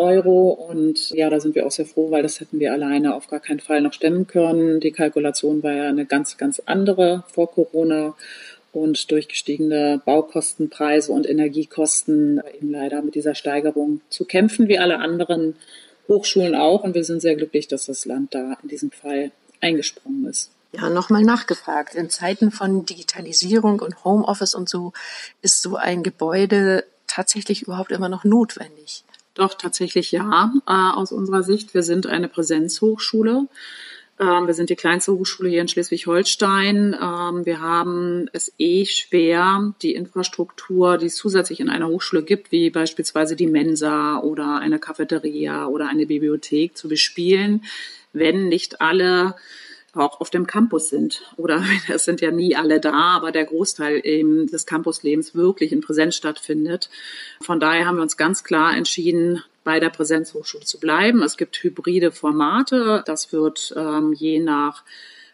Euro. 0.00 0.50
Und 0.50 1.10
ja, 1.10 1.30
da 1.30 1.38
sind 1.38 1.54
wir 1.54 1.66
auch 1.66 1.70
sehr 1.70 1.84
froh, 1.84 2.10
weil 2.10 2.22
das 2.22 2.40
hätten 2.40 2.58
wir 2.58 2.72
alleine 2.72 3.14
auf 3.14 3.28
gar 3.28 3.40
keinen 3.40 3.60
Fall 3.60 3.82
noch 3.82 3.92
stemmen 3.92 4.26
können. 4.26 4.80
Die 4.80 4.92
Kalkulation 4.92 5.62
war 5.62 5.72
ja 5.72 5.88
eine 5.88 6.06
ganz, 6.06 6.38
ganz 6.38 6.60
andere 6.64 7.24
vor 7.28 7.52
Corona 7.52 8.16
und 8.72 9.10
durch 9.10 9.28
gestiegene 9.28 10.00
Baukostenpreise 10.04 11.12
und 11.12 11.28
Energiekosten 11.28 12.40
eben 12.56 12.70
leider 12.70 13.02
mit 13.02 13.14
dieser 13.14 13.34
Steigerung 13.34 14.00
zu 14.08 14.24
kämpfen, 14.24 14.68
wie 14.68 14.78
alle 14.78 14.98
anderen 14.98 15.56
Hochschulen 16.10 16.54
auch. 16.54 16.84
Und 16.84 16.94
wir 16.94 17.04
sind 17.04 17.22
sehr 17.22 17.36
glücklich, 17.36 17.68
dass 17.68 17.86
das 17.86 18.04
Land 18.04 18.34
da 18.34 18.58
in 18.62 18.68
diesem 18.68 18.90
Fall 18.90 19.30
eingesprungen 19.60 20.26
ist. 20.26 20.50
Ja, 20.72 20.90
nochmal 20.90 21.22
nachgefragt. 21.22 21.94
In 21.94 22.10
Zeiten 22.10 22.50
von 22.50 22.84
Digitalisierung 22.84 23.80
und 23.80 24.04
Homeoffice 24.04 24.54
und 24.54 24.68
so 24.68 24.92
ist 25.40 25.62
so 25.62 25.76
ein 25.76 26.02
Gebäude 26.02 26.84
tatsächlich 27.06 27.62
überhaupt 27.62 27.90
immer 27.90 28.08
noch 28.08 28.24
notwendig? 28.24 29.04
Doch, 29.34 29.54
tatsächlich 29.54 30.12
ja, 30.12 30.52
äh, 30.66 30.72
aus 30.72 31.12
unserer 31.12 31.42
Sicht. 31.42 31.74
Wir 31.74 31.82
sind 31.82 32.06
eine 32.06 32.28
Präsenzhochschule. 32.28 33.46
Ähm, 34.20 34.46
wir 34.46 34.54
sind 34.54 34.68
die 34.68 34.76
kleinste 34.76 35.12
Hochschule 35.12 35.48
hier 35.48 35.62
in 35.62 35.68
Schleswig-Holstein. 35.68 36.94
Ähm, 36.94 37.46
wir 37.46 37.60
haben 37.60 38.28
es 38.34 38.52
eh 38.58 38.84
schwer, 38.84 39.72
die 39.80 39.94
Infrastruktur, 39.94 40.98
die 40.98 41.06
es 41.06 41.16
zusätzlich 41.16 41.58
in 41.60 41.70
einer 41.70 41.88
Hochschule 41.88 42.22
gibt, 42.22 42.52
wie 42.52 42.68
beispielsweise 42.68 43.34
die 43.34 43.46
Mensa 43.46 44.18
oder 44.18 44.58
eine 44.58 44.78
Cafeteria 44.78 45.66
oder 45.66 45.88
eine 45.88 46.04
Bibliothek 46.04 46.76
zu 46.76 46.88
bespielen, 46.88 47.64
wenn 48.12 48.48
nicht 48.48 48.82
alle 48.82 49.36
auch 49.94 50.20
auf 50.20 50.28
dem 50.28 50.46
Campus 50.46 50.90
sind. 50.90 51.22
Oder 51.36 51.64
es 51.88 52.04
sind 52.04 52.20
ja 52.20 52.30
nie 52.30 52.54
alle 52.54 52.78
da, 52.78 53.16
aber 53.16 53.32
der 53.32 53.46
Großteil 53.46 54.02
eben 54.04 54.46
des 54.48 54.66
Campuslebens 54.66 55.34
wirklich 55.34 55.72
in 55.72 55.80
Präsenz 55.80 56.14
stattfindet. 56.14 56.90
Von 57.40 57.58
daher 57.58 57.86
haben 57.86 57.96
wir 57.96 58.02
uns 58.02 58.18
ganz 58.18 58.44
klar 58.44 58.76
entschieden, 58.76 59.42
bei 59.64 59.80
der 59.80 59.90
Präsenzhochschule 59.90 60.64
zu 60.64 60.80
bleiben. 60.80 61.22
Es 61.22 61.36
gibt 61.36 61.62
hybride 61.62 62.12
Formate. 62.12 63.02
Das 63.06 63.32
wird 63.32 63.74
ähm, 63.76 64.12
je 64.12 64.40
nach 64.40 64.84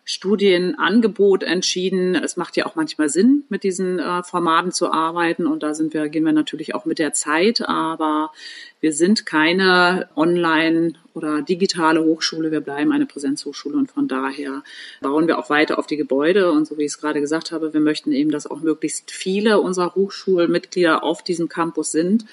Studienangebot 0.05 1.43
entschieden. 1.43 2.15
Es 2.15 2.37
macht 2.37 2.57
ja 2.57 2.67
auch 2.67 2.77
manchmal 2.77 3.09
Sinn, 3.09 3.45
mit 3.49 3.65
diesen 3.65 3.99
äh, 3.99 4.23
Formaten 4.23 4.71
zu 4.71 4.93
arbeiten. 4.93 5.47
Und 5.47 5.65
da 5.65 5.75
sind 5.75 5.95
wir, 5.95 6.09
gehen 6.09 6.25
wir 6.25 6.33
natürlich 6.33 6.75
auch 6.77 6.85
mit 6.85 7.01
der 7.01 7.13
Zeit. 7.13 7.69
Aber 7.69 8.31
wir 8.87 8.93
sind 8.93 9.27
keine 9.27 10.09
Online- 10.15 10.93
oder 11.13 11.43
digitale 11.43 12.05
Hochschule. 12.05 12.53
Wir 12.53 12.61
bleiben 12.61 12.93
eine 12.93 13.05
Präsenzhochschule. 13.05 13.77
Und 13.77 13.91
von 13.91 14.07
daher 14.07 14.63
bauen 15.01 15.27
wir 15.27 15.41
auch 15.41 15.51
weiter 15.51 15.81
auf 15.81 15.89
die 15.89 15.97
Gebäude. 15.97 16.53
Und 16.53 16.69
so 16.69 16.79
wie 16.79 16.85
ich 16.85 16.93
es 16.93 17.01
gerade 17.01 17.21
gesagt 17.21 17.51
habe, 17.51 17.75
wir 17.75 17.81
möchten 17.81 18.13
eben, 18.13 18.31
dass 18.31 18.47
auch 18.47 18.61
möglichst 18.61 19.11
viele 19.11 19.61
unserer 19.61 19.97
Hochschulmitglieder 19.97 21.03
auf 21.03 21.25
diesem 21.25 21.49
Campus 21.49 21.91
sind 21.91 22.27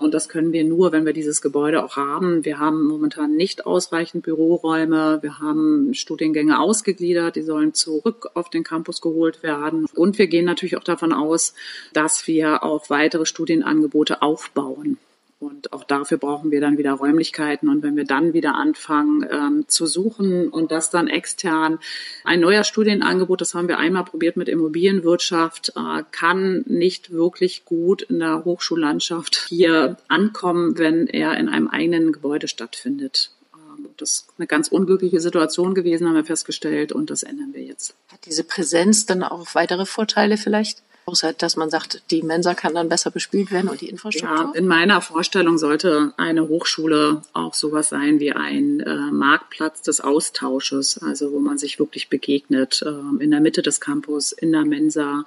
und 0.00 0.14
das 0.14 0.30
können 0.30 0.52
wir 0.54 0.64
nur, 0.64 0.92
wenn 0.92 1.04
wir 1.04 1.12
dieses 1.12 1.42
Gebäude 1.42 1.84
auch 1.84 1.96
haben. 1.96 2.42
Wir 2.46 2.58
haben 2.58 2.84
momentan 2.84 3.36
nicht 3.36 3.66
ausreichend 3.66 4.24
Büroräume. 4.24 5.18
Wir 5.20 5.40
haben 5.40 5.92
Studiengänge 5.92 6.58
ausgegliedert. 6.58 7.36
Die 7.36 7.42
sollen 7.42 7.74
zurück 7.74 8.30
auf 8.32 8.48
den 8.48 8.64
Campus 8.64 9.02
geholt 9.02 9.42
werden. 9.42 9.86
Und 9.94 10.16
wir 10.16 10.26
gehen 10.26 10.46
natürlich 10.46 10.78
auch 10.78 10.84
davon 10.84 11.12
aus, 11.12 11.52
dass 11.92 12.26
wir 12.26 12.62
auch 12.62 12.88
weitere 12.88 13.26
Studienangebote 13.26 14.22
aufbauen. 14.22 14.96
Und 15.40 15.72
auch 15.72 15.84
dafür 15.84 16.18
brauchen 16.18 16.50
wir 16.50 16.60
dann 16.60 16.76
wieder 16.76 16.92
Räumlichkeiten. 16.92 17.70
Und 17.70 17.82
wenn 17.82 17.96
wir 17.96 18.04
dann 18.04 18.34
wieder 18.34 18.56
anfangen 18.56 19.26
ähm, 19.30 19.64
zu 19.68 19.86
suchen 19.86 20.50
und 20.50 20.70
das 20.70 20.90
dann 20.90 21.08
extern, 21.08 21.78
ein 22.24 22.40
neuer 22.40 22.62
Studienangebot, 22.62 23.40
das 23.40 23.54
haben 23.54 23.66
wir 23.66 23.78
einmal 23.78 24.04
probiert 24.04 24.36
mit 24.36 24.50
Immobilienwirtschaft, 24.50 25.72
äh, 25.76 26.02
kann 26.10 26.62
nicht 26.66 27.10
wirklich 27.10 27.64
gut 27.64 28.02
in 28.02 28.18
der 28.18 28.44
Hochschullandschaft 28.44 29.34
hier 29.48 29.96
ankommen, 30.08 30.76
wenn 30.76 31.06
er 31.06 31.38
in 31.38 31.48
einem 31.48 31.68
eigenen 31.68 32.12
Gebäude 32.12 32.46
stattfindet. 32.46 33.30
Ähm, 33.54 33.86
das 33.96 34.10
ist 34.10 34.28
eine 34.36 34.46
ganz 34.46 34.68
unglückliche 34.68 35.20
Situation 35.20 35.74
gewesen, 35.74 36.06
haben 36.06 36.16
wir 36.16 36.24
festgestellt, 36.24 36.92
und 36.92 37.08
das 37.08 37.22
ändern 37.22 37.54
wir 37.54 37.62
jetzt. 37.62 37.94
Hat 38.12 38.26
diese 38.26 38.44
Präsenz 38.44 39.06
dann 39.06 39.22
auch 39.22 39.54
weitere 39.54 39.86
Vorteile 39.86 40.36
vielleicht? 40.36 40.82
Außer 41.10 41.32
dass 41.32 41.56
man 41.56 41.70
sagt, 41.70 42.02
die 42.12 42.22
Mensa 42.22 42.54
kann 42.54 42.74
dann 42.74 42.88
besser 42.88 43.10
bespielt 43.10 43.50
werden 43.50 43.68
und 43.68 43.80
die 43.80 43.88
Infrastruktur? 43.88 44.30
Ja, 44.30 44.52
in 44.54 44.68
meiner 44.68 45.00
Vorstellung 45.00 45.58
sollte 45.58 46.12
eine 46.16 46.46
Hochschule 46.46 47.22
auch 47.32 47.54
sowas 47.54 47.88
sein 47.88 48.20
wie 48.20 48.32
ein 48.32 48.78
äh, 48.78 49.10
Marktplatz 49.10 49.82
des 49.82 50.00
Austausches, 50.00 51.02
also 51.02 51.32
wo 51.32 51.40
man 51.40 51.58
sich 51.58 51.80
wirklich 51.80 52.08
begegnet, 52.10 52.84
äh, 52.86 53.22
in 53.22 53.32
der 53.32 53.40
Mitte 53.40 53.62
des 53.62 53.80
Campus, 53.80 54.30
in 54.30 54.52
der 54.52 54.64
Mensa, 54.64 55.24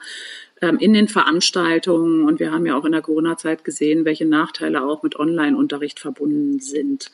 ähm, 0.61 0.77
in 0.79 0.93
den 0.93 1.09
Veranstaltungen. 1.09 2.23
Und 2.23 2.39
wir 2.39 2.53
haben 2.53 2.65
ja 2.65 2.77
auch 2.77 2.85
in 2.85 2.93
der 2.93 3.01
Corona-Zeit 3.01 3.65
gesehen, 3.65 4.05
welche 4.05 4.25
Nachteile 4.25 4.85
auch 4.85 5.03
mit 5.03 5.17
Online-Unterricht 5.17 5.99
verbunden 5.99 6.61
sind 6.61 7.11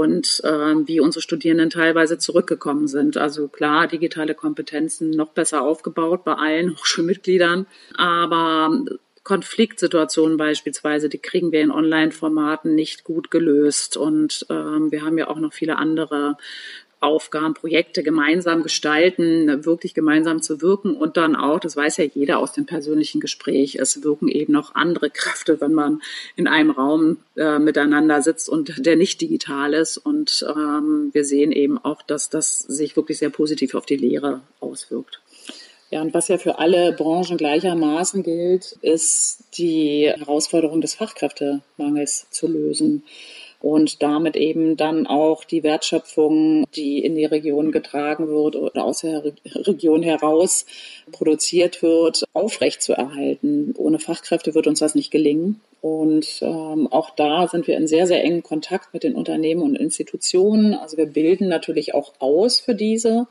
und 0.00 0.42
ähm, 0.44 0.86
wie 0.88 1.00
unsere 1.00 1.22
Studierenden 1.22 1.70
teilweise 1.70 2.18
zurückgekommen 2.18 2.88
sind. 2.88 3.16
Also 3.16 3.48
klar, 3.48 3.86
digitale 3.86 4.34
Kompetenzen 4.34 5.10
noch 5.10 5.30
besser 5.30 5.62
aufgebaut 5.62 6.24
bei 6.24 6.34
allen 6.34 6.72
Hochschulmitgliedern, 6.78 7.66
aber 7.96 8.84
Konfliktsituationen 9.24 10.36
beispielsweise, 10.36 11.08
die 11.08 11.18
kriegen 11.18 11.50
wir 11.50 11.62
in 11.62 11.70
Online-Formaten 11.70 12.74
nicht 12.74 13.04
gut 13.04 13.30
gelöst. 13.30 13.96
Und 13.96 14.46
ähm, 14.50 14.92
wir 14.92 15.02
haben 15.02 15.16
ja 15.16 15.28
auch 15.28 15.38
noch 15.38 15.54
viele 15.54 15.78
andere 15.78 16.36
Aufgaben, 17.04 17.54
Projekte 17.54 18.02
gemeinsam 18.02 18.62
gestalten, 18.62 19.64
wirklich 19.64 19.94
gemeinsam 19.94 20.42
zu 20.42 20.62
wirken 20.62 20.96
und 20.96 21.16
dann 21.16 21.36
auch, 21.36 21.60
das 21.60 21.76
weiß 21.76 21.98
ja 21.98 22.04
jeder 22.04 22.38
aus 22.38 22.52
dem 22.52 22.66
persönlichen 22.66 23.20
Gespräch, 23.20 23.76
es 23.76 24.02
wirken 24.02 24.28
eben 24.28 24.52
noch 24.52 24.74
andere 24.74 25.10
Kräfte, 25.10 25.60
wenn 25.60 25.74
man 25.74 26.02
in 26.34 26.48
einem 26.48 26.70
Raum 26.70 27.18
äh, 27.36 27.58
miteinander 27.58 28.22
sitzt 28.22 28.48
und 28.48 28.86
der 28.86 28.96
nicht 28.96 29.20
digital 29.20 29.74
ist. 29.74 29.98
Und 29.98 30.46
ähm, 30.48 31.10
wir 31.12 31.24
sehen 31.24 31.52
eben 31.52 31.78
auch, 31.78 32.02
dass 32.02 32.30
das 32.30 32.58
sich 32.58 32.96
wirklich 32.96 33.18
sehr 33.18 33.30
positiv 33.30 33.74
auf 33.74 33.86
die 33.86 33.96
Lehre 33.96 34.40
auswirkt. 34.60 35.20
Ja, 35.90 36.00
und 36.00 36.14
was 36.14 36.28
ja 36.28 36.38
für 36.38 36.58
alle 36.58 36.92
Branchen 36.92 37.36
gleichermaßen 37.36 38.22
gilt, 38.22 38.78
ist 38.80 39.44
die 39.58 40.10
Herausforderung 40.16 40.80
des 40.80 40.94
Fachkräftemangels 40.94 42.26
zu 42.30 42.48
lösen 42.48 43.04
und 43.64 44.02
damit 44.02 44.36
eben 44.36 44.76
dann 44.76 45.06
auch 45.06 45.42
die 45.42 45.62
Wertschöpfung, 45.62 46.66
die 46.76 47.02
in 47.02 47.14
die 47.14 47.24
Region 47.24 47.72
getragen 47.72 48.28
wird 48.28 48.56
oder 48.56 48.84
aus 48.84 49.00
der 49.00 49.24
Region 49.24 50.02
heraus 50.02 50.66
produziert 51.12 51.80
wird, 51.80 52.24
aufrecht 52.34 52.82
zu 52.82 52.92
erhalten. 52.92 53.72
Ohne 53.78 54.00
Fachkräfte 54.00 54.54
wird 54.54 54.66
uns 54.66 54.80
das 54.80 54.94
nicht 54.94 55.10
gelingen. 55.10 55.62
Und 55.80 56.40
ähm, 56.42 56.88
auch 56.90 57.08
da 57.16 57.48
sind 57.48 57.66
wir 57.66 57.78
in 57.78 57.86
sehr, 57.86 58.06
sehr 58.06 58.22
engen 58.22 58.42
Kontakt 58.42 58.92
mit 58.92 59.02
den 59.02 59.14
Unternehmen 59.14 59.62
und 59.62 59.76
Institutionen. 59.76 60.74
Also 60.74 60.98
wir 60.98 61.06
bilden 61.06 61.48
natürlich 61.48 61.94
auch 61.94 62.12
aus 62.18 62.60
für 62.60 62.74
diese 62.74 63.28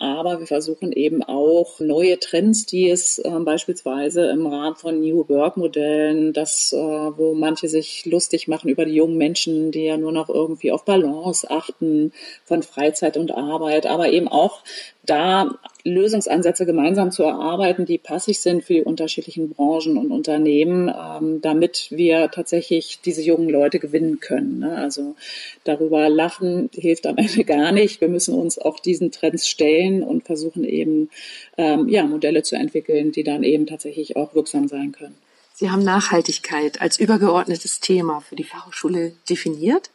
aber 0.00 0.40
wir 0.40 0.46
versuchen 0.46 0.92
eben 0.92 1.22
auch 1.22 1.78
neue 1.78 2.18
Trends, 2.18 2.64
die 2.64 2.88
es 2.88 3.18
äh, 3.18 3.30
beispielsweise 3.40 4.30
im 4.30 4.46
Rahmen 4.46 4.74
von 4.74 4.98
New 4.98 5.28
Work 5.28 5.58
Modellen, 5.58 6.32
das, 6.32 6.72
äh, 6.72 6.76
wo 6.78 7.34
manche 7.34 7.68
sich 7.68 8.06
lustig 8.06 8.48
machen 8.48 8.70
über 8.70 8.86
die 8.86 8.94
jungen 8.94 9.18
Menschen, 9.18 9.72
die 9.72 9.84
ja 9.84 9.98
nur 9.98 10.10
noch 10.10 10.30
irgendwie 10.30 10.72
auf 10.72 10.86
Balance 10.86 11.50
achten 11.50 12.14
von 12.46 12.62
Freizeit 12.62 13.18
und 13.18 13.30
Arbeit, 13.32 13.84
aber 13.84 14.10
eben 14.10 14.26
auch 14.26 14.62
da 15.10 15.58
Lösungsansätze 15.82 16.66
gemeinsam 16.66 17.10
zu 17.10 17.24
erarbeiten, 17.24 17.84
die 17.84 17.98
passig 17.98 18.40
sind 18.40 18.62
für 18.62 18.74
die 18.74 18.82
unterschiedlichen 18.82 19.50
Branchen 19.50 19.96
und 19.96 20.12
Unternehmen, 20.12 20.88
ähm, 20.88 21.40
damit 21.40 21.88
wir 21.90 22.30
tatsächlich 22.30 23.00
diese 23.04 23.22
jungen 23.22 23.48
Leute 23.48 23.78
gewinnen 23.78 24.20
können. 24.20 24.60
Ne? 24.60 24.76
Also 24.76 25.16
darüber 25.64 26.08
lachen 26.08 26.70
hilft 26.72 27.06
am 27.06 27.16
Ende 27.18 27.44
gar 27.44 27.72
nicht. 27.72 28.00
Wir 28.00 28.08
müssen 28.08 28.34
uns 28.34 28.58
auch 28.58 28.78
diesen 28.78 29.10
Trends 29.10 29.48
stellen 29.48 30.02
und 30.02 30.24
versuchen 30.24 30.64
eben 30.64 31.10
ähm, 31.56 31.88
ja, 31.88 32.04
Modelle 32.04 32.42
zu 32.42 32.56
entwickeln, 32.56 33.10
die 33.10 33.24
dann 33.24 33.42
eben 33.42 33.66
tatsächlich 33.66 34.16
auch 34.16 34.34
wirksam 34.34 34.68
sein 34.68 34.92
können. 34.92 35.16
Sie 35.54 35.70
haben 35.70 35.82
Nachhaltigkeit 35.82 36.80
als 36.80 36.98
übergeordnetes 36.98 37.80
Thema 37.80 38.20
für 38.20 38.36
die 38.36 38.44
Fachhochschule 38.44 39.12
definiert. 39.28 39.90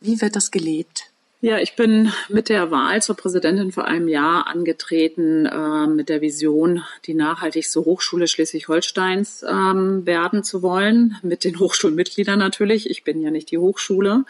Wie 0.00 0.20
wird 0.20 0.36
das 0.36 0.50
gelebt? 0.50 1.10
Ja, 1.46 1.60
ich 1.60 1.76
bin 1.76 2.12
mit 2.28 2.48
der 2.48 2.72
Wahl 2.72 3.00
zur 3.02 3.16
Präsidentin 3.16 3.70
vor 3.70 3.84
einem 3.84 4.08
Jahr 4.08 4.48
angetreten 4.48 5.46
äh, 5.46 5.86
mit 5.86 6.08
der 6.08 6.20
Vision, 6.20 6.82
die 7.04 7.14
nachhaltigste 7.14 7.84
Hochschule 7.84 8.26
Schleswig-Holsteins 8.26 9.44
ähm, 9.48 10.04
werden 10.04 10.42
zu 10.42 10.60
wollen, 10.62 11.18
mit 11.22 11.44
den 11.44 11.60
Hochschulmitgliedern 11.60 12.36
natürlich. 12.36 12.90
Ich 12.90 13.04
bin 13.04 13.22
ja 13.22 13.30
nicht 13.30 13.52
die 13.52 13.58
Hochschule. 13.58 14.24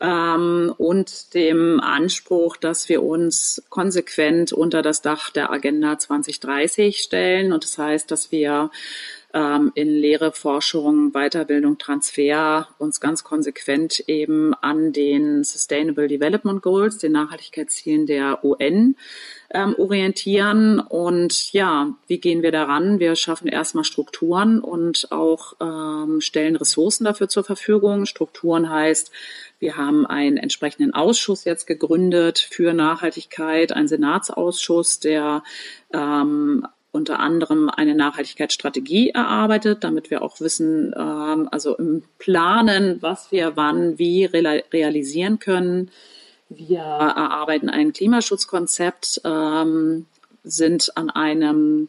Ähm, 0.00 0.74
und 0.78 1.32
dem 1.34 1.78
Anspruch, 1.78 2.56
dass 2.56 2.88
wir 2.88 3.04
uns 3.04 3.62
konsequent 3.68 4.52
unter 4.52 4.82
das 4.82 5.00
Dach 5.00 5.30
der 5.30 5.52
Agenda 5.52 5.96
2030 5.96 6.98
stellen. 6.98 7.52
Und 7.52 7.62
das 7.62 7.78
heißt, 7.78 8.10
dass 8.10 8.32
wir 8.32 8.72
ähm, 9.34 9.72
in 9.74 9.88
Lehre, 9.88 10.32
Forschung, 10.32 11.12
Weiterbildung, 11.12 11.78
Transfer 11.78 12.68
uns 12.78 13.00
ganz 13.00 13.24
konsequent 13.24 14.00
eben 14.06 14.54
an 14.54 14.92
den 14.92 15.44
Sustainable 15.44 16.08
Development 16.08 16.62
Goals, 16.62 16.98
den 16.98 17.12
Nachhaltigkeitszielen 17.12 18.06
der 18.06 18.42
UN, 18.42 18.96
ähm, 19.50 19.74
orientieren. 19.78 20.80
Und 20.80 21.52
ja, 21.52 21.94
wie 22.06 22.18
gehen 22.18 22.42
wir 22.42 22.52
daran? 22.52 23.00
Wir 23.00 23.16
schaffen 23.16 23.48
erstmal 23.48 23.84
Strukturen 23.84 24.60
und 24.60 25.12
auch 25.12 25.54
ähm, 25.60 26.20
stellen 26.20 26.56
Ressourcen 26.56 27.04
dafür 27.04 27.28
zur 27.28 27.44
Verfügung. 27.44 28.06
Strukturen 28.06 28.70
heißt, 28.70 29.10
wir 29.58 29.76
haben 29.76 30.06
einen 30.06 30.36
entsprechenden 30.36 30.94
Ausschuss 30.94 31.44
jetzt 31.44 31.66
gegründet 31.66 32.38
für 32.38 32.72
Nachhaltigkeit, 32.72 33.72
einen 33.72 33.88
Senatsausschuss, 33.88 35.00
der 35.00 35.42
ähm, 35.92 36.66
unter 36.90 37.20
anderem 37.20 37.68
eine 37.68 37.94
Nachhaltigkeitsstrategie 37.94 39.10
erarbeitet, 39.10 39.84
damit 39.84 40.10
wir 40.10 40.22
auch 40.22 40.40
wissen, 40.40 40.94
ähm, 40.96 41.48
also 41.50 41.76
im 41.76 42.02
Planen, 42.18 43.02
was 43.02 43.30
wir 43.30 43.56
wann 43.56 43.98
wie 43.98 44.24
realisieren 44.24 45.38
können. 45.38 45.90
Wir 46.48 46.80
erarbeiten 46.80 47.68
ein 47.68 47.92
Klimaschutzkonzept, 47.92 49.20
ähm, 49.24 50.06
sind 50.44 50.96
an 50.96 51.10
einem 51.10 51.88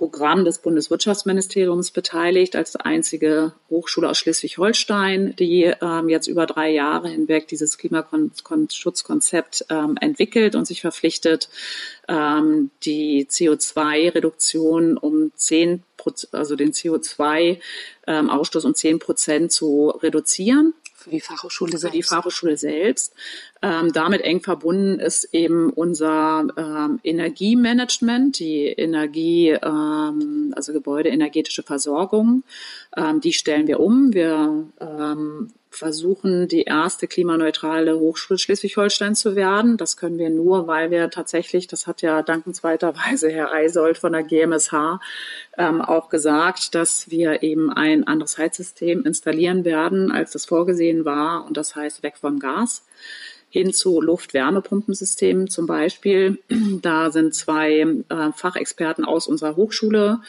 Programm 0.00 0.46
des 0.46 0.60
Bundeswirtschaftsministeriums 0.60 1.90
beteiligt, 1.90 2.56
als 2.56 2.74
einzige 2.74 3.52
Hochschule 3.68 4.08
aus 4.08 4.16
Schleswig-Holstein, 4.16 5.36
die 5.36 5.64
ähm, 5.64 6.08
jetzt 6.08 6.26
über 6.26 6.46
drei 6.46 6.70
Jahre 6.70 7.10
hinweg 7.10 7.48
dieses 7.48 7.76
Klimaschutzkonzept 7.76 9.66
ähm, 9.68 9.98
entwickelt 10.00 10.54
und 10.54 10.66
sich 10.66 10.80
verpflichtet, 10.80 11.50
ähm, 12.08 12.70
die 12.82 13.26
CO2-Reduktion 13.26 14.96
um 14.96 15.32
zehn 15.34 15.82
also 16.32 16.56
den 16.56 16.72
CO2-Ausstoß 16.72 18.64
um 18.64 18.74
zehn 18.74 19.00
Prozent 19.00 19.52
zu 19.52 19.90
reduzieren. 19.90 20.72
Für 21.00 21.10
die 21.10 21.20
Fachhochschule 21.20 21.78
selbst. 21.78 21.86
Für 21.86 21.96
die 21.96 22.02
Fachhochschule 22.02 22.56
selbst. 22.58 23.14
Ähm, 23.62 23.90
damit 23.92 24.20
eng 24.20 24.42
verbunden 24.42 25.00
ist 25.00 25.32
eben 25.32 25.70
unser 25.70 26.46
ähm, 26.58 27.00
Energiemanagement, 27.02 28.38
die 28.38 28.66
Energie, 28.66 29.48
ähm, 29.50 30.52
also 30.54 30.74
gebäudeenergetische 30.74 31.62
Versorgung. 31.62 32.42
Ähm, 32.94 33.22
die 33.22 33.32
stellen 33.32 33.66
wir 33.66 33.80
um. 33.80 34.12
Wir 34.12 34.66
ähm, 34.78 35.50
versuchen, 35.70 36.48
die 36.48 36.62
erste 36.62 37.06
klimaneutrale 37.06 37.98
Hochschule 37.98 38.38
Schleswig-Holstein 38.38 39.14
zu 39.14 39.36
werden. 39.36 39.76
Das 39.76 39.96
können 39.96 40.18
wir 40.18 40.28
nur, 40.28 40.66
weil 40.66 40.90
wir 40.90 41.10
tatsächlich, 41.10 41.68
das 41.68 41.86
hat 41.86 42.02
ja 42.02 42.22
dankenswerterweise 42.22 43.30
Herr 43.30 43.52
Eisold 43.52 43.96
von 43.96 44.12
der 44.12 44.24
GMSH 44.24 45.00
ähm, 45.56 45.80
auch 45.80 46.08
gesagt, 46.08 46.74
dass 46.74 47.10
wir 47.10 47.42
eben 47.42 47.72
ein 47.72 48.06
anderes 48.06 48.36
Heizsystem 48.36 49.04
installieren 49.04 49.64
werden, 49.64 50.10
als 50.10 50.32
das 50.32 50.44
vorgesehen 50.44 51.04
war. 51.04 51.46
Und 51.46 51.56
das 51.56 51.76
heißt 51.76 52.02
weg 52.02 52.16
vom 52.18 52.38
Gas 52.40 52.84
hin 53.50 53.72
zu 53.72 54.00
Luft-Wärmepumpensystemen 54.00 55.48
zum 55.48 55.66
Beispiel. 55.66 56.38
Da 56.82 57.10
sind 57.10 57.34
zwei 57.34 57.80
äh, 57.80 58.32
Fachexperten 58.34 59.04
aus 59.04 59.26
unserer 59.26 59.56
Hochschule 59.56 60.20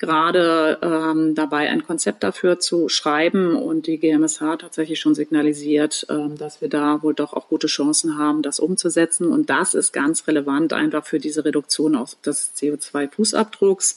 gerade 0.00 0.78
ähm, 0.82 1.34
dabei, 1.34 1.68
ein 1.68 1.86
Konzept 1.86 2.24
dafür 2.24 2.58
zu 2.58 2.88
schreiben 2.88 3.54
und 3.54 3.86
die 3.86 3.98
GMSH 3.98 4.40
hat 4.40 4.62
tatsächlich 4.62 4.98
schon 4.98 5.14
signalisiert, 5.14 6.06
ähm, 6.08 6.38
dass 6.38 6.62
wir 6.62 6.68
da 6.70 7.02
wohl 7.02 7.12
doch 7.12 7.34
auch 7.34 7.48
gute 7.48 7.66
Chancen 7.66 8.18
haben, 8.18 8.40
das 8.40 8.58
umzusetzen. 8.58 9.26
Und 9.26 9.50
das 9.50 9.74
ist 9.74 9.92
ganz 9.92 10.26
relevant 10.26 10.72
einfach 10.72 11.04
für 11.04 11.18
diese 11.18 11.44
Reduktion 11.44 11.94
auch 11.94 12.14
des 12.24 12.52
CO2-Fußabdrucks. 12.56 13.96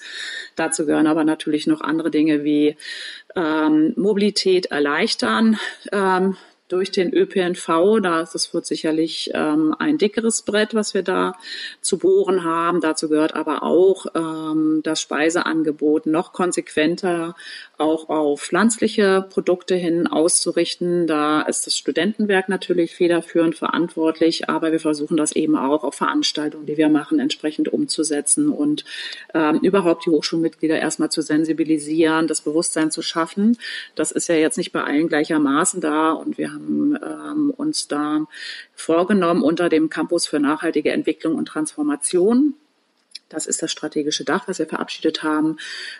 Dazu 0.57 0.85
gehören 0.85 1.07
aber 1.07 1.23
natürlich 1.23 1.67
noch 1.67 1.79
andere 1.79 2.11
Dinge 2.11 2.43
wie 2.43 2.75
ähm, 3.35 3.93
Mobilität 3.95 4.67
erleichtern. 4.67 5.57
Ähm, 5.93 6.35
durch 6.73 6.89
den 6.89 7.13
ÖPNV. 7.13 8.01
Das 8.01 8.51
wird 8.51 8.65
sicherlich 8.65 9.29
ähm, 9.35 9.75
ein 9.77 9.99
dickeres 9.99 10.41
Brett, 10.41 10.73
was 10.73 10.95
wir 10.95 11.03
da 11.03 11.33
zu 11.81 11.99
bohren 11.99 12.43
haben. 12.43 12.81
Dazu 12.81 13.09
gehört 13.09 13.35
aber 13.35 13.61
auch 13.61 14.07
ähm, 14.15 14.81
das 14.83 14.99
Speiseangebot 14.99 16.07
noch 16.07 16.33
konsequenter 16.33 17.35
auch 17.77 18.09
auf 18.09 18.41
pflanzliche 18.41 19.25
Produkte 19.29 19.75
hin 19.75 20.07
auszurichten. 20.07 21.05
Da 21.05 21.41
ist 21.41 21.67
das 21.67 21.77
Studentenwerk 21.77 22.47
natürlich 22.49 22.95
federführend 22.95 23.55
verantwortlich, 23.55 24.49
aber 24.49 24.71
wir 24.71 24.79
versuchen 24.79 25.17
das 25.17 25.33
eben 25.33 25.55
auch 25.55 25.83
auf 25.83 25.95
Veranstaltungen, 25.95 26.65
die 26.65 26.77
wir 26.77 26.89
machen, 26.89 27.19
entsprechend 27.19 27.71
umzusetzen 27.71 28.49
und 28.49 28.85
ähm, 29.33 29.59
überhaupt 29.61 30.05
die 30.05 30.11
Hochschulmitglieder 30.11 30.79
erstmal 30.79 31.09
zu 31.09 31.21
sensibilisieren, 31.21 32.27
das 32.27 32.41
Bewusstsein 32.41 32.89
zu 32.89 33.01
schaffen. 33.01 33.57
Das 33.95 34.11
ist 34.11 34.29
ja 34.29 34.35
jetzt 34.35 34.57
nicht 34.57 34.71
bei 34.71 34.83
allen 34.83 35.07
gleichermaßen 35.07 35.81
da 35.81 36.13
und 36.13 36.37
wir 36.37 36.53
haben 36.53 36.62
ähm, 37.01 37.53
uns 37.55 37.87
da 37.87 38.25
vorgenommen 38.73 39.43
unter 39.43 39.69
dem 39.69 39.89
Campus 39.89 40.27
für 40.27 40.39
nachhaltige 40.39 40.91
Entwicklung 40.91 41.35
und 41.35 41.45
Transformation 41.45 42.55
das 43.33 43.47
ist 43.47 43.63
das 43.63 43.71
strategische 43.71 44.23
Dach, 44.23 44.47
was 44.47 44.59
wir 44.59 44.67
verabschiedet 44.67 45.23
haben, 45.23 45.57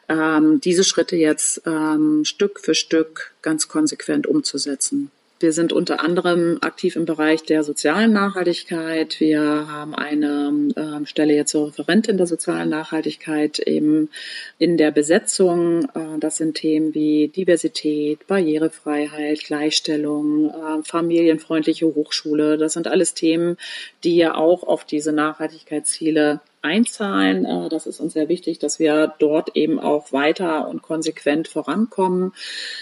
ähm, 0.08 0.62
diese 0.62 0.84
Schritte 0.84 1.16
jetzt 1.16 1.64
ähm, 1.66 2.26
Stück 2.26 2.60
für 2.60 2.76
Stück 2.76 3.34
ganz 3.42 3.68
konsequent 3.68 4.28
umzusetzen. 4.28 5.12
Wir 5.44 5.52
sind 5.52 5.74
unter 5.74 6.00
anderem 6.00 6.60
aktiv 6.62 6.96
im 6.96 7.04
Bereich 7.04 7.44
der 7.44 7.66
sozialen 7.66 8.14
Nachhaltigkeit. 8.14 9.20
Wir 9.20 9.42
haben 9.42 9.94
eine 9.94 10.70
äh, 10.78 11.06
Stelle 11.06 11.34
jetzt 11.34 11.52
zur 11.52 11.68
Referentin 11.68 12.16
der 12.16 12.28
sozialen 12.28 12.70
Nachhaltigkeit 12.70 13.60
eben 13.60 14.10
in 14.58 14.78
der 14.78 14.92
Besetzung. 14.92 15.84
Äh, 15.96 16.18
das 16.18 16.38
sind 16.38 16.56
Themen 16.56 16.94
wie 16.94 17.28
Diversität, 17.28 18.26
Barrierefreiheit, 18.26 19.44
Gleichstellung, 19.44 20.50
äh, 20.50 20.82
familienfreundliche 20.84 21.88
Hochschule. 21.88 22.58
Das 22.58 22.72
sind 22.72 22.88
alles 22.88 23.14
Themen, 23.14 23.58
die 24.06 24.16
ja 24.16 24.36
auch 24.36 24.64
auf 24.64 24.86
diese 24.86 25.12
Nachhaltigkeitsziele 25.12 26.40
einzahlen. 26.64 27.46
Äh, 27.46 27.70
das 27.70 27.86
ist 27.86 28.00
uns 28.00 28.14
sehr 28.14 28.30
wichtig, 28.30 28.60
dass 28.60 28.80
wir 28.80 29.14
dort 29.20 29.56
eben 29.56 29.80
auch 29.80 30.12
weiter 30.12 30.68
und 30.68 30.82
konsequent 30.82 31.48
vorankommen. 31.48 32.34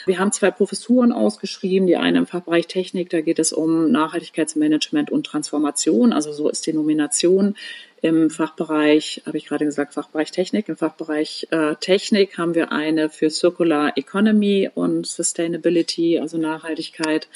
Wir 0.05 0.19
haben 0.19 0.31
zwei 0.31 0.51
Professuren 0.51 1.11
ausgeschrieben, 1.11 1.87
die 1.87 1.97
eine 1.97 2.19
im 2.19 2.27
Fachbereich 2.27 2.67
Technik, 2.67 3.09
da 3.09 3.21
geht 3.21 3.39
es 3.39 3.51
um 3.51 3.91
Nachhaltigkeitsmanagement 3.91 5.11
und 5.11 5.25
Transformation, 5.25 6.13
also 6.13 6.31
so 6.31 6.49
ist 6.49 6.65
die 6.65 6.73
Nomination. 6.73 7.55
Im 8.03 8.31
Fachbereich, 8.31 9.21
habe 9.27 9.37
ich 9.37 9.45
gerade 9.45 9.63
gesagt, 9.63 9.93
Fachbereich 9.93 10.31
Technik. 10.31 10.67
Im 10.69 10.75
Fachbereich 10.75 11.47
äh, 11.51 11.75
Technik 11.75 12.35
haben 12.39 12.55
wir 12.55 12.71
eine 12.71 13.09
für 13.09 13.29
Circular 13.29 13.95
Economy 13.95 14.71
und 14.73 15.05
Sustainability, 15.05 16.17
also 16.17 16.39
Nachhaltigkeit 16.39 17.27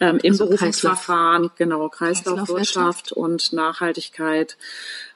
ähm, 0.00 0.18
im 0.22 0.32
also 0.32 0.44
Berufungsverfahren, 0.44 1.50
genau, 1.56 1.88
Kreislaufwirtschaft 1.88 3.06
Kreislauf 3.06 3.24
und 3.24 3.54
Nachhaltigkeit. 3.54 4.58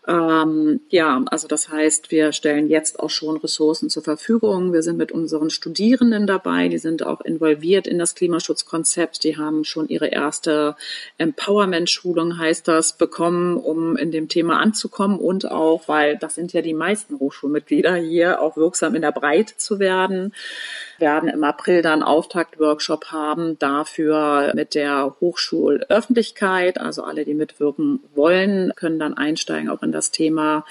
Ähm, 0.08 0.80
ja, 0.88 1.24
also 1.26 1.48
das 1.48 1.68
heißt, 1.68 2.12
wir 2.12 2.32
stellen 2.32 2.68
jetzt 2.68 3.00
auch 3.00 3.10
schon 3.10 3.38
Ressourcen 3.38 3.90
zur 3.90 4.04
Verfügung. 4.04 4.72
Wir 4.72 4.82
sind 4.82 4.98
mit 4.98 5.10
unseren 5.10 5.50
Studierenden 5.50 6.28
dabei, 6.28 6.68
die 6.68 6.78
sind 6.78 7.04
auch 7.04 7.20
involviert 7.22 7.88
in 7.88 7.98
das 7.98 8.14
Klimaschutzkonzept. 8.14 9.24
Die 9.24 9.36
haben 9.36 9.64
schon 9.64 9.88
ihre 9.88 10.06
erste 10.06 10.76
Empowerment-Schulung, 11.18 12.38
heißt 12.38 12.68
das, 12.68 12.96
bekommen, 12.96 13.56
um 13.56 13.96
in 13.96 14.12
dem 14.12 14.28
Thema 14.28 14.60
anzukommen 14.60 15.18
und 15.18 15.50
auch, 15.50 15.88
weil 15.88 16.16
das 16.16 16.36
sind 16.36 16.52
ja 16.52 16.62
die 16.62 16.74
meisten 16.74 17.18
Hochschulmitglieder 17.18 17.96
hier, 17.96 18.40
auch 18.40 18.56
wirksam 18.56 18.94
in 18.94 19.02
der 19.02 19.12
Breite 19.12 19.56
zu 19.56 19.80
werden. 19.80 20.32
Werden 20.98 21.28
im 21.28 21.44
April 21.44 21.82
dann 21.82 22.02
Auftaktworkshop 22.02 23.12
haben 23.12 23.58
dafür 23.58 24.52
mit 24.54 24.74
der 24.74 25.16
Hochschulöffentlichkeit. 25.20 26.80
Also 26.80 27.04
alle, 27.04 27.24
die 27.24 27.34
mitwirken 27.34 28.00
wollen, 28.14 28.72
können 28.76 28.98
dann 28.98 29.16
einsteigen 29.16 29.68
auch 29.68 29.82
in 29.82 29.92
das 29.92 30.10
Thema. 30.10 30.64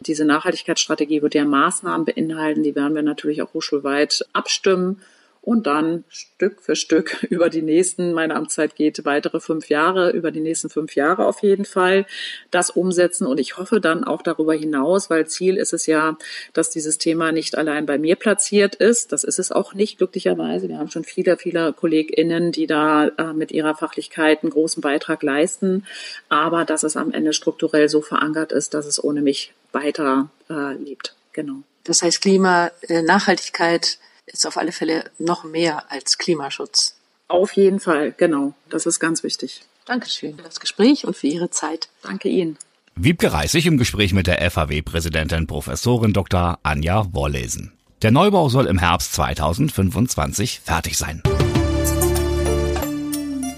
Diese 0.00 0.24
Nachhaltigkeitsstrategie 0.24 1.22
wird 1.22 1.34
ja 1.34 1.44
Maßnahmen 1.44 2.04
beinhalten. 2.04 2.62
Die 2.62 2.74
werden 2.74 2.94
wir 2.94 3.02
natürlich 3.02 3.42
auch 3.42 3.54
hochschulweit 3.54 4.26
abstimmen 4.32 5.02
und 5.42 5.66
dann 5.66 6.04
Stück 6.08 6.60
für 6.60 6.76
Stück 6.76 7.22
über 7.30 7.48
die 7.48 7.62
nächsten, 7.62 8.12
meine 8.12 8.36
Amtszeit 8.36 8.76
geht 8.76 9.04
weitere 9.04 9.40
fünf 9.40 9.68
Jahre, 9.68 10.10
über 10.10 10.30
die 10.30 10.40
nächsten 10.40 10.68
fünf 10.68 10.94
Jahre 10.96 11.26
auf 11.26 11.42
jeden 11.42 11.64
Fall 11.64 12.06
das 12.50 12.70
umsetzen. 12.70 13.26
Und 13.26 13.40
ich 13.40 13.56
hoffe 13.56 13.80
dann 13.80 14.04
auch 14.04 14.22
darüber 14.22 14.54
hinaus, 14.54 15.08
weil 15.08 15.26
Ziel 15.26 15.56
ist 15.56 15.72
es 15.72 15.86
ja, 15.86 16.18
dass 16.52 16.70
dieses 16.70 16.98
Thema 16.98 17.32
nicht 17.32 17.56
allein 17.56 17.86
bei 17.86 17.98
mir 17.98 18.16
platziert 18.16 18.74
ist. 18.74 19.12
Das 19.12 19.24
ist 19.24 19.38
es 19.38 19.50
auch 19.50 19.72
nicht, 19.74 19.98
glücklicherweise. 19.98 20.68
Wir 20.68 20.78
haben 20.78 20.90
schon 20.90 21.04
viele, 21.04 21.36
viele 21.36 21.72
KollegInnen, 21.72 22.52
die 22.52 22.66
da 22.66 23.08
äh, 23.08 23.32
mit 23.32 23.50
ihrer 23.50 23.74
Fachlichkeit 23.74 24.42
einen 24.42 24.50
großen 24.50 24.82
Beitrag 24.82 25.22
leisten. 25.22 25.86
Aber 26.28 26.64
dass 26.64 26.82
es 26.82 26.96
am 26.96 27.12
Ende 27.12 27.32
strukturell 27.32 27.88
so 27.88 28.02
verankert 28.02 28.52
ist, 28.52 28.74
dass 28.74 28.86
es 28.86 29.02
ohne 29.02 29.22
mich 29.22 29.52
weiter 29.72 30.30
äh, 30.50 30.74
lebt. 30.74 31.14
Genau. 31.32 31.62
Das 31.84 32.02
heißt, 32.02 32.20
Klima, 32.20 32.70
äh, 32.88 33.02
Nachhaltigkeit, 33.02 33.98
ist 34.32 34.46
auf 34.46 34.56
alle 34.56 34.72
Fälle 34.72 35.04
noch 35.18 35.44
mehr 35.44 35.90
als 35.90 36.18
Klimaschutz. 36.18 36.96
Auf 37.28 37.52
jeden 37.52 37.80
Fall, 37.80 38.12
genau. 38.16 38.54
Das 38.68 38.86
ist 38.86 38.98
ganz 38.98 39.22
wichtig. 39.22 39.62
Dankeschön 39.86 40.36
für 40.36 40.42
das 40.42 40.60
Gespräch 40.60 41.04
und 41.04 41.16
für 41.16 41.26
Ihre 41.26 41.50
Zeit. 41.50 41.88
Danke 42.02 42.28
Ihnen. 42.28 42.58
Wiebke 42.96 43.32
Reisig 43.32 43.66
im 43.66 43.78
Gespräch 43.78 44.12
mit 44.12 44.26
der 44.26 44.50
FAW-Präsidentin 44.50 45.46
Professorin 45.46 46.12
Dr. 46.12 46.58
Anja 46.62 47.06
Wollesen. 47.12 47.72
Der 48.02 48.10
Neubau 48.10 48.48
soll 48.48 48.66
im 48.66 48.78
Herbst 48.78 49.12
2025 49.14 50.60
fertig 50.60 50.96
sein. 50.96 51.22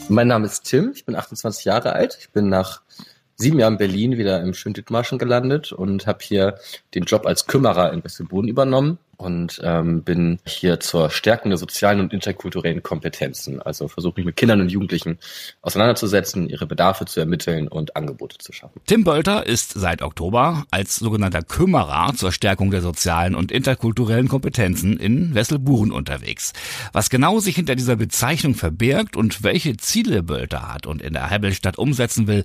Mein 0.08 0.28
Name 0.28 0.46
ist 0.46 0.64
Tim, 0.64 0.92
ich 0.94 1.04
bin 1.04 1.16
28 1.16 1.64
Jahre 1.64 1.92
alt. 1.94 2.18
Ich 2.20 2.30
bin 2.30 2.48
nach 2.48 2.82
sieben 3.36 3.58
Jahren 3.58 3.78
Berlin 3.78 4.18
wieder 4.18 4.42
im 4.42 4.52
schönen 4.52 4.74
Dithmarschen 4.74 5.18
gelandet 5.18 5.72
und 5.72 6.06
habe 6.06 6.18
hier 6.22 6.58
den 6.94 7.04
Job 7.04 7.26
als 7.26 7.46
Kümmerer 7.46 7.92
in 7.92 8.04
Westerboden 8.04 8.48
übernommen 8.48 8.98
und 9.22 9.60
ähm, 9.62 10.02
bin 10.02 10.38
hier 10.44 10.80
zur 10.80 11.10
Stärkung 11.10 11.50
der 11.50 11.58
sozialen 11.58 12.00
und 12.00 12.12
interkulturellen 12.12 12.82
Kompetenzen. 12.82 13.62
Also 13.62 13.88
versuche 13.88 14.14
mich 14.16 14.26
mit 14.26 14.36
Kindern 14.36 14.60
und 14.60 14.70
Jugendlichen 14.70 15.18
auseinanderzusetzen, 15.62 16.48
ihre 16.48 16.66
Bedarfe 16.66 17.04
zu 17.04 17.20
ermitteln 17.20 17.68
und 17.68 17.96
Angebote 17.96 18.38
zu 18.38 18.52
schaffen. 18.52 18.80
Tim 18.86 19.04
Bölter 19.04 19.46
ist 19.46 19.72
seit 19.72 20.02
Oktober 20.02 20.64
als 20.70 20.96
sogenannter 20.96 21.42
Kümmerer 21.42 22.12
zur 22.14 22.32
Stärkung 22.32 22.70
der 22.70 22.82
sozialen 22.82 23.34
und 23.34 23.52
interkulturellen 23.52 24.28
Kompetenzen 24.28 24.98
in 24.98 25.34
Wesselburen 25.34 25.92
unterwegs. 25.92 26.52
Was 26.92 27.08
genau 27.08 27.38
sich 27.38 27.56
hinter 27.56 27.76
dieser 27.76 27.96
Bezeichnung 27.96 28.54
verbirgt 28.54 29.16
und 29.16 29.42
welche 29.42 29.76
Ziele 29.76 30.22
Bölter 30.22 30.72
hat 30.72 30.86
und 30.86 31.00
in 31.00 31.12
der 31.12 31.30
Hebbelstadt 31.30 31.78
umsetzen 31.78 32.26
will, 32.26 32.42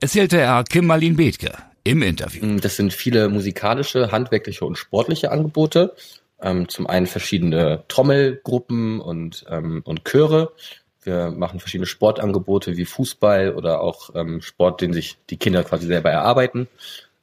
erzählte 0.00 0.38
er 0.38 0.64
Kim 0.64 0.86
Marlin 0.86 1.16
Bethke 1.16 1.52
im 1.84 2.02
Interview. 2.02 2.44
Mm, 2.44 2.60
das 2.60 2.76
sind 2.76 2.92
viele 2.92 3.28
musikalische, 3.28 4.12
handwerkliche 4.12 4.64
und 4.64 4.76
sportliche 4.76 5.30
Angebote. 5.30 5.94
Ähm, 6.40 6.68
zum 6.68 6.86
einen 6.86 7.06
verschiedene 7.06 7.84
Trommelgruppen 7.88 9.00
und, 9.00 9.44
ähm, 9.48 9.82
und 9.84 10.04
Chöre. 10.04 10.52
Wir 11.02 11.30
machen 11.30 11.58
verschiedene 11.58 11.86
Sportangebote 11.86 12.76
wie 12.76 12.84
Fußball 12.84 13.54
oder 13.54 13.80
auch 13.80 14.10
ähm, 14.14 14.40
Sport, 14.42 14.80
den 14.80 14.92
sich 14.92 15.16
die 15.30 15.36
Kinder 15.36 15.64
quasi 15.64 15.86
selber 15.86 16.10
erarbeiten. 16.10 16.68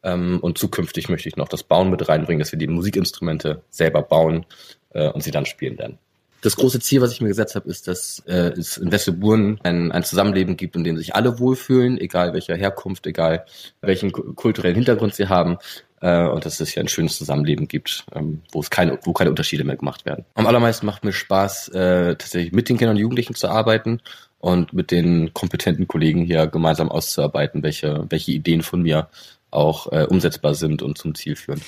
Ähm, 0.03 0.39
und 0.41 0.57
zukünftig 0.57 1.09
möchte 1.09 1.29
ich 1.29 1.35
noch 1.35 1.47
das 1.47 1.63
Bauen 1.63 1.89
mit 1.89 2.07
reinbringen, 2.07 2.39
dass 2.39 2.51
wir 2.51 2.59
die 2.59 2.67
Musikinstrumente 2.67 3.61
selber 3.69 4.01
bauen 4.01 4.45
äh, 4.89 5.09
und 5.09 5.23
sie 5.23 5.31
dann 5.31 5.45
spielen 5.45 5.77
werden. 5.77 5.97
Das 6.45 6.57
große 6.57 6.79
Ziel, 6.79 7.01
was 7.01 7.11
ich 7.11 7.21
mir 7.21 7.29
gesetzt 7.29 7.55
habe, 7.55 7.67
ist, 7.67 7.87
dass 7.87 8.19
äh, 8.27 8.51
es 8.51 8.77
in 8.77 8.91
Wesselburen 8.91 9.59
ein, 9.63 9.91
ein 9.91 10.03
Zusammenleben 10.03 10.57
gibt, 10.57 10.75
in 10.75 10.83
dem 10.83 10.95
sich 10.95 11.15
alle 11.15 11.39
wohlfühlen, 11.39 11.97
egal 11.99 12.33
welcher 12.33 12.55
Herkunft, 12.55 13.07
egal 13.07 13.45
welchen 13.81 14.11
kulturellen 14.11 14.75
Hintergrund 14.75 15.15
sie 15.15 15.27
haben, 15.27 15.57
äh, 16.01 16.27
und 16.27 16.45
dass 16.45 16.59
es 16.59 16.69
hier 16.69 16.83
ein 16.83 16.87
schönes 16.87 17.17
Zusammenleben 17.17 17.67
gibt, 17.67 18.05
ähm, 18.13 18.43
wo 18.51 18.59
es 18.59 18.69
keine, 18.69 18.99
wo 19.05 19.11
keine 19.11 19.31
Unterschiede 19.31 19.63
mehr 19.63 19.75
gemacht 19.75 20.05
werden. 20.05 20.23
Am 20.35 20.45
allermeisten 20.45 20.85
macht 20.85 21.03
mir 21.03 21.13
Spaß, 21.13 21.69
äh, 21.69 22.15
tatsächlich 22.15 22.51
mit 22.51 22.69
den 22.69 22.77
Kindern 22.77 22.95
und 22.95 23.01
Jugendlichen 23.01 23.33
zu 23.33 23.47
arbeiten 23.47 23.99
und 24.37 24.71
mit 24.71 24.91
den 24.91 25.33
kompetenten 25.33 25.87
Kollegen 25.87 26.25
hier 26.25 26.45
gemeinsam 26.45 26.89
auszuarbeiten, 26.89 27.63
welche, 27.63 28.05
welche 28.09 28.33
Ideen 28.33 28.61
von 28.61 28.83
mir 28.83 29.09
auch 29.49 29.91
äh, 29.91 30.03
umsetzbar 30.03 30.53
sind 30.53 30.83
und 30.83 30.99
zum 30.99 31.15
Ziel 31.15 31.35
führen. 31.35 31.61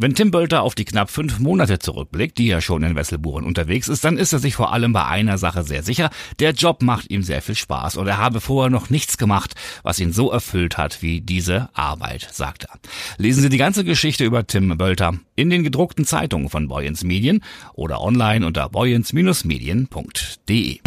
Wenn 0.00 0.14
Tim 0.14 0.30
Bölter 0.30 0.62
auf 0.62 0.76
die 0.76 0.84
knapp 0.84 1.10
fünf 1.10 1.40
Monate 1.40 1.80
zurückblickt, 1.80 2.38
die 2.38 2.48
er 2.48 2.60
schon 2.60 2.84
in 2.84 2.94
Wesselburen 2.94 3.44
unterwegs 3.44 3.88
ist, 3.88 4.04
dann 4.04 4.16
ist 4.16 4.32
er 4.32 4.38
sich 4.38 4.54
vor 4.54 4.72
allem 4.72 4.92
bei 4.92 5.04
einer 5.04 5.38
Sache 5.38 5.64
sehr 5.64 5.82
sicher. 5.82 6.10
Der 6.38 6.52
Job 6.52 6.82
macht 6.82 7.10
ihm 7.10 7.24
sehr 7.24 7.42
viel 7.42 7.56
Spaß 7.56 7.96
und 7.96 8.06
er 8.06 8.18
habe 8.18 8.40
vorher 8.40 8.70
noch 8.70 8.90
nichts 8.90 9.18
gemacht, 9.18 9.56
was 9.82 9.98
ihn 9.98 10.12
so 10.12 10.30
erfüllt 10.30 10.78
hat 10.78 11.02
wie 11.02 11.20
diese 11.20 11.68
Arbeit, 11.72 12.28
sagt 12.30 12.66
er. 12.66 12.78
Lesen 13.16 13.42
Sie 13.42 13.48
die 13.48 13.58
ganze 13.58 13.82
Geschichte 13.82 14.24
über 14.24 14.46
Tim 14.46 14.78
Bölter 14.78 15.14
in 15.34 15.50
den 15.50 15.64
gedruckten 15.64 16.04
Zeitungen 16.04 16.48
von 16.48 16.68
Boyens 16.68 17.02
Medien 17.02 17.42
oder 17.74 18.00
online 18.00 18.46
unter 18.46 18.68
boyens-medien.de. 18.68 20.78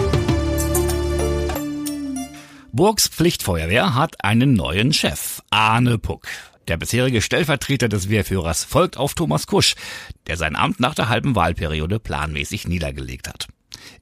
Burgs 2.71 3.09
Pflichtfeuerwehr 3.09 3.93
hat 3.93 4.23
einen 4.23 4.53
neuen 4.53 4.93
Chef, 4.93 5.41
Arne 5.49 5.97
Puck. 5.97 6.29
Der 6.71 6.77
bisherige 6.77 7.21
Stellvertreter 7.21 7.89
des 7.89 8.07
Wehrführers 8.09 8.63
folgt 8.63 8.95
auf 8.95 9.13
Thomas 9.13 9.45
Kusch, 9.45 9.75
der 10.27 10.37
sein 10.37 10.55
Amt 10.55 10.79
nach 10.79 10.95
der 10.95 11.09
halben 11.09 11.35
Wahlperiode 11.35 11.99
planmäßig 11.99 12.65
niedergelegt 12.65 13.27
hat. 13.27 13.49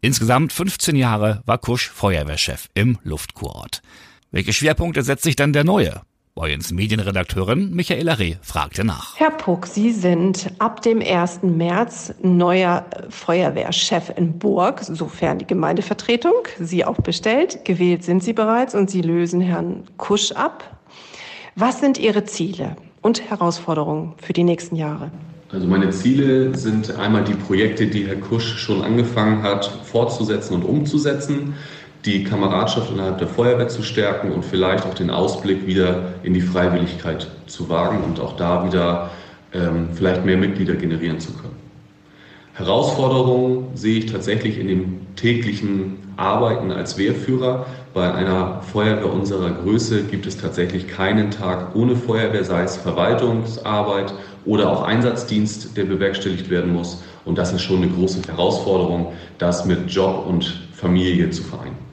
Insgesamt 0.02 0.54
15 0.54 0.96
Jahre 0.96 1.42
war 1.48 1.58
Kusch 1.58 1.90
Feuerwehrchef 1.90 2.70
im 2.76 3.00
Luftkurort. 3.02 3.82
Welche 4.30 4.54
Schwerpunkte 4.54 5.02
setzt 5.02 5.24
sich 5.24 5.36
dann 5.36 5.52
der 5.52 5.64
neue? 5.64 6.04
Boyens 6.36 6.72
Medienredakteurin 6.72 7.74
Michaela 7.74 8.14
Reh 8.14 8.36
fragte 8.44 8.84
nach. 8.84 9.18
Herr 9.18 9.32
Puck, 9.32 9.66
Sie 9.66 9.92
sind 9.92 10.52
ab 10.60 10.84
dem 10.84 11.02
1. 11.02 11.40
März 11.42 12.14
neuer 12.22 12.86
Feuerwehrchef 13.10 14.14
in 14.16 14.38
Burg, 14.38 14.84
sofern 14.84 15.40
die 15.40 15.48
Gemeindevertretung 15.48 16.36
Sie 16.60 16.86
auch 16.86 16.98
bestellt. 16.98 17.66
Gewählt 17.66 18.04
sind 18.04 18.24
Sie 18.24 18.34
bereits 18.34 18.76
und 18.76 18.92
Sie 18.92 19.02
lösen 19.02 19.42
Herrn 19.42 19.86
Kusch 19.98 20.34
ab. 20.34 20.79
Was 21.56 21.80
sind 21.80 21.98
Ihre 21.98 22.26
Ziele 22.26 22.76
und 23.02 23.30
Herausforderungen 23.30 24.14
für 24.18 24.34
die 24.34 24.44
nächsten 24.44 24.76
Jahre? 24.76 25.12
Also 25.52 25.66
meine 25.66 25.90
Ziele 25.90 26.56
sind 26.56 26.96
einmal 26.98 27.24
die 27.24 27.34
Projekte, 27.34 27.88
die 27.88 28.06
Herr 28.06 28.18
Kusch 28.18 28.58
schon 28.60 28.84
angefangen 28.84 29.42
hat, 29.42 29.66
fortzusetzen 29.84 30.54
und 30.54 30.64
umzusetzen, 30.64 31.56
die 32.06 32.24
Kameradschaft 32.24 32.92
innerhalb 32.92 33.18
der 33.18 33.28
Feuerwehr 33.28 33.68
zu 33.68 33.82
stärken 33.82 34.32
und 34.32 34.46
vielleicht 34.46 34.86
auch 34.86 34.94
den 34.94 35.10
Ausblick 35.10 35.66
wieder 35.66 36.14
in 36.24 36.34
die 36.34 36.42
Freiwilligkeit 36.42 37.28
zu 37.48 37.68
wagen 37.68 38.04
und 38.04 38.20
auch 38.20 38.36
da 38.38 38.66
wieder 38.66 39.10
ähm, 39.54 39.90
vielleicht 39.94 40.24
mehr 40.24 40.38
Mitglieder 40.38 40.76
generieren 40.76 41.20
zu 41.20 41.34
können. 41.34 41.56
Herausforderungen 42.54 43.76
sehe 43.76 44.00
ich 44.00 44.06
tatsächlich 44.12 44.60
in 44.60 44.68
dem 44.68 45.16
täglichen 45.16 45.99
Arbeiten 46.20 46.72
als 46.72 46.98
Wehrführer. 46.98 47.66
Bei 47.94 48.14
einer 48.14 48.62
Feuerwehr 48.62 49.12
unserer 49.12 49.52
Größe 49.52 50.04
gibt 50.04 50.26
es 50.28 50.38
tatsächlich 50.38 50.88
keinen 50.88 51.32
Tag 51.32 51.76
ohne 51.76 51.96
Feuerwehr, 51.96 52.44
sei 52.44 52.64
es 52.64 52.78
Verwaltungsarbeit 52.78 54.14
oder 54.46 54.70
auch 54.70 54.84
Einsatzdienst, 54.84 55.76
der 55.78 55.86
bewerkstelligt 55.86 56.50
werden 56.50 56.74
muss. 56.74 57.04
Und 57.26 57.38
das 57.38 57.54
ist 57.54 57.62
schon 57.62 57.84
eine 57.84 57.92
große 57.92 58.22
Herausforderung, 58.28 59.14
das 59.38 59.66
mit 59.66 59.90
Job 59.90 60.26
und 60.28 60.68
Familie 60.74 61.30
zu 61.30 61.44
vereinen. 61.44 61.89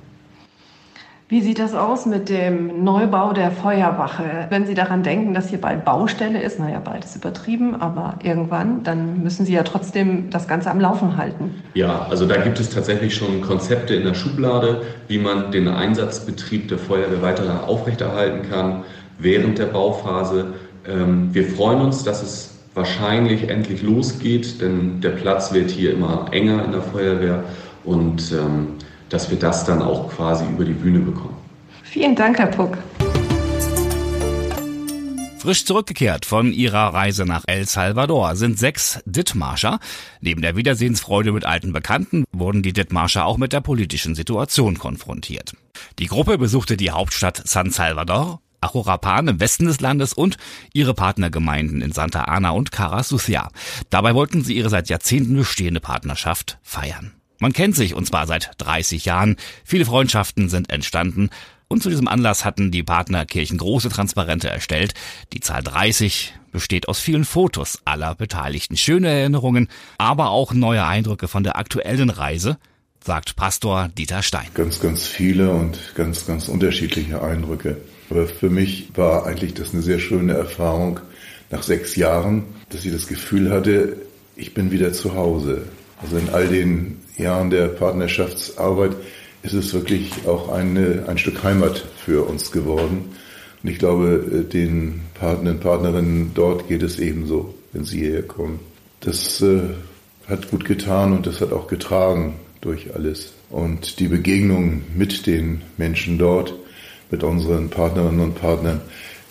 Wie 1.28 1.40
sieht 1.40 1.58
das 1.58 1.74
aus 1.74 2.06
mit 2.06 2.28
dem 2.28 2.84
Neubau 2.84 3.32
der 3.32 3.50
Feuerwache? 3.50 4.46
Wenn 4.48 4.64
Sie 4.64 4.74
daran 4.74 5.02
denken, 5.02 5.34
dass 5.34 5.48
hier 5.48 5.60
bald 5.60 5.84
Baustelle 5.84 6.40
ist, 6.40 6.60
naja, 6.60 6.78
bald 6.78 7.04
ist 7.04 7.16
übertrieben, 7.16 7.74
aber 7.74 8.14
irgendwann, 8.22 8.84
dann 8.84 9.24
müssen 9.24 9.44
Sie 9.44 9.52
ja 9.52 9.64
trotzdem 9.64 10.30
das 10.30 10.46
Ganze 10.46 10.70
am 10.70 10.78
Laufen 10.78 11.16
halten. 11.16 11.64
Ja, 11.74 12.06
also 12.08 12.26
da 12.26 12.36
gibt 12.36 12.60
es 12.60 12.70
tatsächlich 12.70 13.16
schon 13.16 13.40
Konzepte 13.40 13.96
in 13.96 14.04
der 14.04 14.14
Schublade, 14.14 14.82
wie 15.08 15.18
man 15.18 15.50
den 15.50 15.66
Einsatzbetrieb 15.66 16.68
der 16.68 16.78
Feuerwehr 16.78 17.22
weiter 17.22 17.66
aufrechterhalten 17.66 18.48
kann 18.48 18.84
während 19.18 19.58
der 19.58 19.66
Bauphase. 19.66 20.54
Ähm, 20.88 21.30
wir 21.32 21.42
freuen 21.42 21.80
uns, 21.80 22.04
dass 22.04 22.22
es 22.22 22.54
wahrscheinlich 22.74 23.48
endlich 23.48 23.82
losgeht, 23.82 24.60
denn 24.60 25.00
der 25.00 25.10
Platz 25.10 25.52
wird 25.52 25.72
hier 25.72 25.92
immer 25.92 26.26
enger 26.30 26.64
in 26.64 26.70
der 26.70 26.82
Feuerwehr 26.82 27.42
und 27.82 28.30
ähm, 28.30 28.76
dass 29.08 29.30
wir 29.30 29.38
das 29.38 29.64
dann 29.64 29.82
auch 29.82 30.10
quasi 30.10 30.44
über 30.44 30.64
die 30.64 30.72
Bühne 30.72 31.00
bekommen. 31.00 31.36
Vielen 31.82 32.14
Dank, 32.14 32.38
Herr 32.38 32.48
Puck. 32.48 32.78
Frisch 35.38 35.64
zurückgekehrt 35.64 36.24
von 36.24 36.52
ihrer 36.52 36.92
Reise 36.92 37.24
nach 37.24 37.44
El 37.46 37.68
Salvador 37.68 38.34
sind 38.34 38.58
sechs 38.58 39.00
Dithmarscher. 39.06 39.78
Neben 40.20 40.42
der 40.42 40.56
Wiedersehensfreude 40.56 41.30
mit 41.30 41.44
alten 41.44 41.72
Bekannten 41.72 42.24
wurden 42.32 42.64
die 42.64 42.72
Dithmarscher 42.72 43.24
auch 43.24 43.36
mit 43.36 43.52
der 43.52 43.60
politischen 43.60 44.16
Situation 44.16 44.76
konfrontiert. 44.76 45.52
Die 46.00 46.06
Gruppe 46.06 46.36
besuchte 46.36 46.76
die 46.76 46.90
Hauptstadt 46.90 47.42
San 47.44 47.70
Salvador, 47.70 48.40
Achorapan 48.60 49.28
im 49.28 49.38
Westen 49.38 49.66
des 49.66 49.80
Landes 49.80 50.12
und 50.12 50.36
ihre 50.72 50.94
Partnergemeinden 50.94 51.80
in 51.80 51.92
Santa 51.92 52.24
Ana 52.24 52.50
und 52.50 52.72
Cara 52.72 53.04
Sucia. 53.04 53.48
Dabei 53.88 54.14
wollten 54.14 54.42
sie 54.42 54.56
ihre 54.56 54.68
seit 54.68 54.88
Jahrzehnten 54.88 55.36
bestehende 55.36 55.80
Partnerschaft 55.80 56.58
feiern. 56.62 57.15
Man 57.38 57.52
kennt 57.52 57.76
sich 57.76 57.94
und 57.94 58.06
zwar 58.06 58.26
seit 58.26 58.50
30 58.58 59.04
Jahren. 59.04 59.36
Viele 59.64 59.84
Freundschaften 59.84 60.48
sind 60.48 60.70
entstanden. 60.70 61.30
Und 61.68 61.82
zu 61.82 61.90
diesem 61.90 62.06
Anlass 62.06 62.44
hatten 62.44 62.70
die 62.70 62.84
Partnerkirchen 62.84 63.58
große 63.58 63.88
Transparente 63.88 64.48
erstellt. 64.48 64.94
Die 65.32 65.40
Zahl 65.40 65.62
30 65.62 66.34
besteht 66.52 66.88
aus 66.88 67.00
vielen 67.00 67.24
Fotos 67.24 67.80
aller 67.84 68.14
Beteiligten. 68.14 68.76
Schöne 68.76 69.08
Erinnerungen, 69.08 69.68
aber 69.98 70.30
auch 70.30 70.54
neue 70.54 70.86
Eindrücke 70.86 71.28
von 71.28 71.42
der 71.42 71.56
aktuellen 71.56 72.08
Reise, 72.08 72.56
sagt 73.04 73.36
Pastor 73.36 73.88
Dieter 73.88 74.22
Stein. 74.22 74.46
Ganz, 74.54 74.80
ganz 74.80 75.06
viele 75.06 75.50
und 75.50 75.78
ganz, 75.94 76.26
ganz 76.26 76.48
unterschiedliche 76.48 77.20
Eindrücke. 77.20 77.78
Aber 78.10 78.26
für 78.26 78.48
mich 78.48 78.90
war 78.94 79.26
eigentlich 79.26 79.54
das 79.54 79.72
eine 79.72 79.82
sehr 79.82 79.98
schöne 79.98 80.34
Erfahrung 80.34 81.00
nach 81.50 81.62
sechs 81.62 81.96
Jahren, 81.96 82.44
dass 82.70 82.84
ich 82.84 82.92
das 82.92 83.06
Gefühl 83.08 83.50
hatte, 83.50 83.96
ich 84.36 84.54
bin 84.54 84.70
wieder 84.70 84.92
zu 84.92 85.14
Hause. 85.14 85.62
Also 86.00 86.16
in 86.16 86.28
all 86.30 86.48
den 86.48 86.98
Jahren 87.18 87.50
der 87.50 87.68
Partnerschaftsarbeit 87.68 88.92
ist 89.42 89.54
es 89.54 89.72
wirklich 89.72 90.10
auch 90.26 90.48
eine, 90.48 91.04
ein 91.08 91.18
Stück 91.18 91.42
Heimat 91.42 91.84
für 92.04 92.26
uns 92.28 92.50
geworden. 92.52 93.16
Und 93.62 93.70
ich 93.70 93.78
glaube, 93.78 94.24
äh, 94.32 94.44
den 94.44 95.02
Partnern 95.14 95.56
und 95.56 95.60
Partnerinnen 95.60 96.30
dort 96.34 96.68
geht 96.68 96.82
es 96.82 96.98
ebenso, 96.98 97.54
wenn 97.72 97.84
sie 97.84 98.00
hierher 98.00 98.22
kommen. 98.22 98.60
Das 99.00 99.40
äh, 99.42 99.60
hat 100.28 100.50
gut 100.50 100.64
getan 100.64 101.12
und 101.12 101.26
das 101.26 101.40
hat 101.40 101.52
auch 101.52 101.68
getragen 101.68 102.34
durch 102.60 102.94
alles. 102.94 103.32
Und 103.50 104.00
die 104.00 104.08
Begegnung 104.08 104.82
mit 104.94 105.26
den 105.26 105.62
Menschen 105.76 106.18
dort, 106.18 106.54
mit 107.10 107.22
unseren 107.22 107.70
Partnerinnen 107.70 108.20
und 108.20 108.34
Partnern 108.34 108.80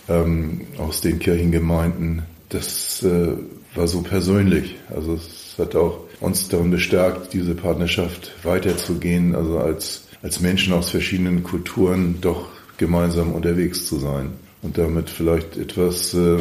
ähm, 0.07 0.61
aus 0.77 1.01
den 1.01 1.19
Kirchengemeinden, 1.19 2.23
das 2.49 3.03
äh, 3.03 3.33
war 3.75 3.87
so 3.87 4.01
persönlich. 4.01 4.75
Also 4.93 5.15
es 5.15 5.55
hat 5.57 5.75
auch 5.75 6.04
uns 6.19 6.47
darin 6.49 6.71
bestärkt, 6.71 7.34
diese 7.34 7.56
Partnerschaft 7.56 8.32
weiterzugehen, 8.43 9.36
also 9.36 9.60
als, 9.60 10.08
als 10.21 10.39
Menschen 10.39 10.73
aus 10.73 10.89
verschiedenen 10.89 11.43
Kulturen 11.43 12.19
doch 12.21 12.47
gemeinsam 12.78 13.32
unterwegs 13.34 13.86
zu 13.86 13.99
sein 13.99 14.32
und 14.62 14.78
damit 14.78 15.10
vielleicht 15.10 15.58
etwas 15.58 16.13
äh, 16.13 16.38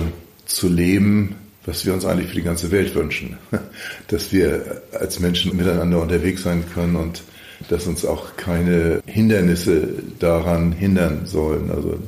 zu 0.47 0.69
leben, 0.69 1.37
was 1.67 1.87
wir 1.87 1.95
uns 1.95 2.05
eigentlich 2.05 2.29
für 2.29 2.37
die 2.37 2.43
ganze 2.43 2.71
Welt 2.71 2.95
wünschen. 2.95 3.39
Dass 4.09 4.33
wir 4.33 4.83
als 4.93 5.21
Menschen 5.21 5.57
miteinander 5.57 6.03
unterwegs 6.03 6.43
sein 6.43 6.65
können 6.75 6.97
und 6.97 7.23
dass 7.69 7.87
uns 7.87 8.05
auch 8.05 8.37
keine 8.37 9.01
Hindernisse 9.07 9.89
daran 10.19 10.73
hindern 10.73 11.25
sollen. 11.25 11.71
Also 11.71 11.99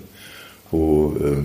wo 0.70 1.16
äh, 1.16 1.36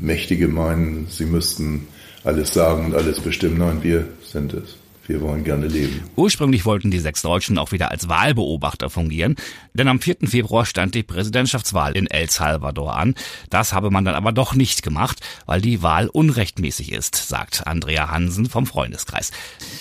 Mächtige 0.00 0.48
meinen, 0.48 1.06
sie 1.08 1.24
müssten 1.24 1.86
alles 2.24 2.52
sagen 2.52 2.86
und 2.86 2.94
alles 2.94 3.20
bestimmen. 3.20 3.58
Nein, 3.58 3.82
wir 3.82 4.08
sind 4.22 4.52
es. 4.52 4.76
Wir 5.12 5.20
wollen 5.20 5.44
gerne 5.44 5.66
leben. 5.66 6.04
Ursprünglich 6.16 6.64
wollten 6.64 6.90
die 6.90 6.98
sechs 6.98 7.20
Deutschen 7.20 7.58
auch 7.58 7.70
wieder 7.70 7.90
als 7.90 8.08
Wahlbeobachter 8.08 8.88
fungieren, 8.88 9.36
denn 9.74 9.86
am 9.88 10.00
4. 10.00 10.16
Februar 10.24 10.64
stand 10.64 10.94
die 10.94 11.02
Präsidentschaftswahl 11.02 11.94
in 11.94 12.06
El 12.06 12.30
Salvador 12.30 12.96
an. 12.96 13.14
Das 13.50 13.74
habe 13.74 13.90
man 13.90 14.06
dann 14.06 14.14
aber 14.14 14.32
doch 14.32 14.54
nicht 14.54 14.82
gemacht, 14.82 15.20
weil 15.44 15.60
die 15.60 15.82
Wahl 15.82 16.08
unrechtmäßig 16.08 16.92
ist, 16.92 17.14
sagt 17.14 17.66
Andrea 17.66 18.10
Hansen 18.10 18.46
vom 18.46 18.64
Freundeskreis. 18.64 19.32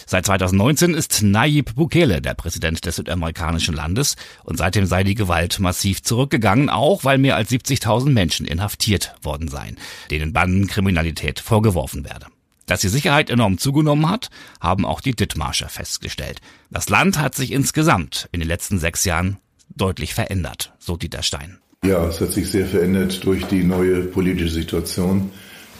Seit 0.06 0.26
2019 0.26 0.94
ist 0.96 1.24
Nayib 1.24 1.76
Bukele 1.76 2.22
der 2.22 2.34
Präsident 2.34 2.86
des 2.86 2.98
südamerikanischen 2.98 3.74
Landes 3.74 4.18
und 4.44 4.58
seitdem 4.58 4.86
sei 4.86 5.06
die 5.06 5.16
Gewalt 5.16 5.60
massiv 5.60 6.04
zurückgegangen, 6.04 6.70
auch 6.70 7.06
weil 7.06 7.18
mehr 7.18 7.38
als 7.38 7.50
70.000 7.50 8.10
Menschen 8.10 8.46
inhaftiert 8.46 9.16
worden 9.22 9.48
seien, 9.48 9.78
denen 10.10 10.34
Bandenkriminalität 10.34 11.40
vorgeworfen 11.40 12.04
werde. 12.04 12.26
Dass 12.66 12.82
die 12.82 12.90
Sicherheit 12.90 13.30
enorm 13.30 13.58
zugenommen 13.58 14.10
hat, 14.10 14.30
haben 14.60 14.86
auch 14.86 15.02
die 15.02 15.16
Dithmarscher 15.16 15.70
festgestellt. 15.70 16.40
Das 16.70 16.90
Land 16.90 17.20
hat 17.20 17.36
sich 17.36 17.52
insgesamt 17.52 18.30
in 18.32 18.40
den 18.40 18.48
letzten 18.48 18.80
sechs 18.80 19.04
Jahren 19.04 19.38
deutlich 19.76 20.14
verändert, 20.14 20.74
so 20.80 20.98
Dieter 20.98 21.24
Stein. 21.24 21.58
Ja, 21.84 22.08
es 22.08 22.22
hat 22.22 22.32
sich 22.32 22.50
sehr 22.50 22.68
verändert 22.68 23.26
durch 23.26 23.46
die 23.46 23.64
neue 23.64 24.04
politische 24.04 24.54
Situation, 24.54 25.32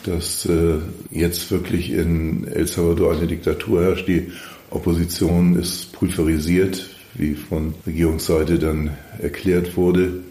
dass 0.04 0.46
äh, 0.46 0.80
jetzt 1.12 1.52
wirklich 1.52 1.92
in 1.92 2.48
El 2.48 2.68
Salvador 2.68 3.14
eine 3.14 3.28
Diktatur 3.28 3.84
herrscht. 3.84 4.08
Die 4.08 4.32
Opposition 4.72 5.56
ist 5.60 5.92
pulverisiert, 5.94 6.90
wie 7.14 7.36
von 7.36 7.76
Regierungsseite 7.86 8.58
dann 8.58 8.98
erklärt 9.20 9.78
wurde. 9.78 10.24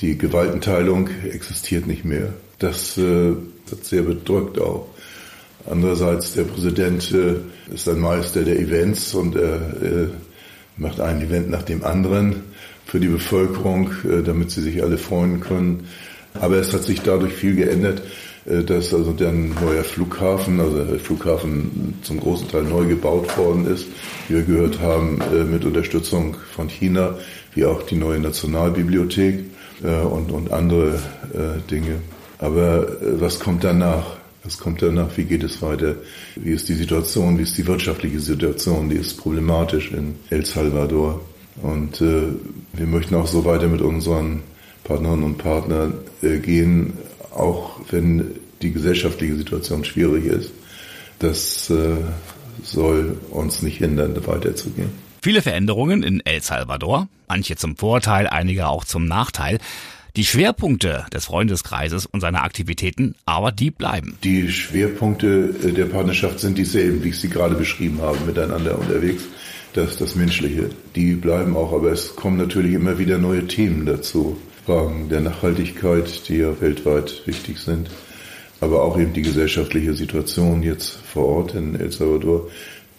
Die 0.00 0.16
Gewaltenteilung 0.16 1.08
existiert 1.24 1.86
nicht 1.86 2.04
mehr. 2.04 2.32
Das 2.58 2.96
äh, 2.96 3.32
hat 3.70 3.84
sehr 3.84 4.02
bedrückt 4.02 4.60
auch. 4.60 4.86
Andererseits, 5.70 6.34
der 6.34 6.42
Präsident 6.44 7.12
äh, 7.12 7.36
ist 7.72 7.88
ein 7.88 8.00
Meister 8.00 8.42
der 8.42 8.58
Events 8.58 9.14
und 9.14 9.36
er 9.36 9.56
äh, 9.82 10.08
macht 10.76 11.00
ein 11.00 11.22
Event 11.22 11.50
nach 11.50 11.62
dem 11.62 11.84
anderen 11.84 12.42
für 12.84 12.98
die 12.98 13.08
Bevölkerung, 13.08 13.90
äh, 14.04 14.22
damit 14.22 14.50
sie 14.50 14.62
sich 14.62 14.82
alle 14.82 14.98
freuen 14.98 15.40
können. 15.40 15.86
Aber 16.34 16.56
es 16.56 16.72
hat 16.72 16.82
sich 16.82 17.02
dadurch 17.02 17.34
viel 17.34 17.54
geändert, 17.56 18.02
dass 18.46 18.94
also 18.94 19.12
der 19.12 19.32
neue 19.32 19.84
Flughafen, 19.84 20.58
also 20.60 20.82
der 20.82 20.98
Flughafen 20.98 21.98
zum 22.02 22.18
großen 22.18 22.48
Teil 22.48 22.62
neu 22.62 22.86
gebaut 22.86 23.36
worden 23.36 23.66
ist, 23.66 23.86
wie 24.26 24.36
wir 24.36 24.42
gehört 24.42 24.80
haben, 24.80 25.18
mit 25.50 25.66
Unterstützung 25.66 26.34
von 26.56 26.68
China, 26.68 27.18
wie 27.54 27.66
auch 27.66 27.82
die 27.82 27.96
neue 27.96 28.18
Nationalbibliothek 28.18 29.44
und, 30.10 30.32
und 30.32 30.52
andere 30.52 30.98
Dinge. 31.70 31.96
Aber 32.38 32.86
was 33.02 33.38
kommt 33.38 33.62
danach? 33.62 34.21
Was 34.44 34.58
kommt 34.58 34.82
danach? 34.82 35.16
Wie 35.16 35.24
geht 35.24 35.44
es 35.44 35.62
weiter? 35.62 35.96
Wie 36.34 36.50
ist 36.50 36.68
die 36.68 36.74
Situation? 36.74 37.38
Wie 37.38 37.42
ist 37.42 37.56
die 37.56 37.66
wirtschaftliche 37.66 38.20
Situation? 38.20 38.88
Die 38.88 38.96
ist 38.96 39.18
problematisch 39.18 39.92
in 39.92 40.16
El 40.30 40.44
Salvador. 40.44 41.20
Und 41.62 42.00
äh, 42.00 42.22
wir 42.72 42.86
möchten 42.86 43.14
auch 43.14 43.26
so 43.26 43.44
weiter 43.44 43.68
mit 43.68 43.80
unseren 43.80 44.42
Partnerinnen 44.84 45.24
und 45.24 45.38
Partnern 45.38 45.94
äh, 46.22 46.38
gehen, 46.38 46.94
auch 47.30 47.80
wenn 47.90 48.32
die 48.62 48.72
gesellschaftliche 48.72 49.36
Situation 49.36 49.84
schwierig 49.84 50.24
ist. 50.24 50.50
Das 51.18 51.70
äh, 51.70 51.96
soll 52.64 53.16
uns 53.30 53.62
nicht 53.62 53.78
hindern, 53.78 54.16
weiterzugehen. 54.26 54.90
Viele 55.22 55.40
Veränderungen 55.40 56.02
in 56.02 56.20
El 56.24 56.42
Salvador, 56.42 57.06
manche 57.28 57.54
zum 57.54 57.76
Vorteil, 57.76 58.26
einige 58.26 58.66
auch 58.66 58.84
zum 58.84 59.06
Nachteil. 59.06 59.58
Die 60.14 60.26
Schwerpunkte 60.26 61.06
des 61.10 61.24
Freundeskreises 61.24 62.04
und 62.04 62.20
seiner 62.20 62.42
Aktivitäten, 62.42 63.14
aber 63.24 63.50
die 63.50 63.70
bleiben. 63.70 64.18
Die 64.22 64.50
Schwerpunkte 64.50 65.54
äh, 65.64 65.72
der 65.72 65.86
Partnerschaft 65.86 66.38
sind 66.38 66.58
dieselben, 66.58 67.02
wie 67.02 67.08
ich 67.08 67.18
sie 67.18 67.30
gerade 67.30 67.54
beschrieben 67.54 68.02
habe, 68.02 68.18
miteinander 68.26 68.78
unterwegs. 68.78 69.24
Das, 69.72 69.96
das 69.96 70.14
Menschliche, 70.14 70.68
die 70.94 71.14
bleiben 71.14 71.56
auch, 71.56 71.72
aber 71.72 71.92
es 71.92 72.14
kommen 72.14 72.36
natürlich 72.36 72.74
immer 72.74 72.98
wieder 72.98 73.16
neue 73.16 73.46
Themen 73.46 73.86
dazu. 73.86 74.36
Fragen 74.66 75.08
der 75.08 75.22
Nachhaltigkeit, 75.22 76.28
die 76.28 76.36
ja 76.36 76.60
weltweit 76.60 77.22
wichtig 77.24 77.58
sind, 77.58 77.88
aber 78.60 78.82
auch 78.82 78.98
eben 78.98 79.14
die 79.14 79.22
gesellschaftliche 79.22 79.94
Situation 79.94 80.62
jetzt 80.62 80.90
vor 80.90 81.24
Ort 81.24 81.54
in 81.54 81.74
El 81.74 81.90
Salvador. 81.90 82.48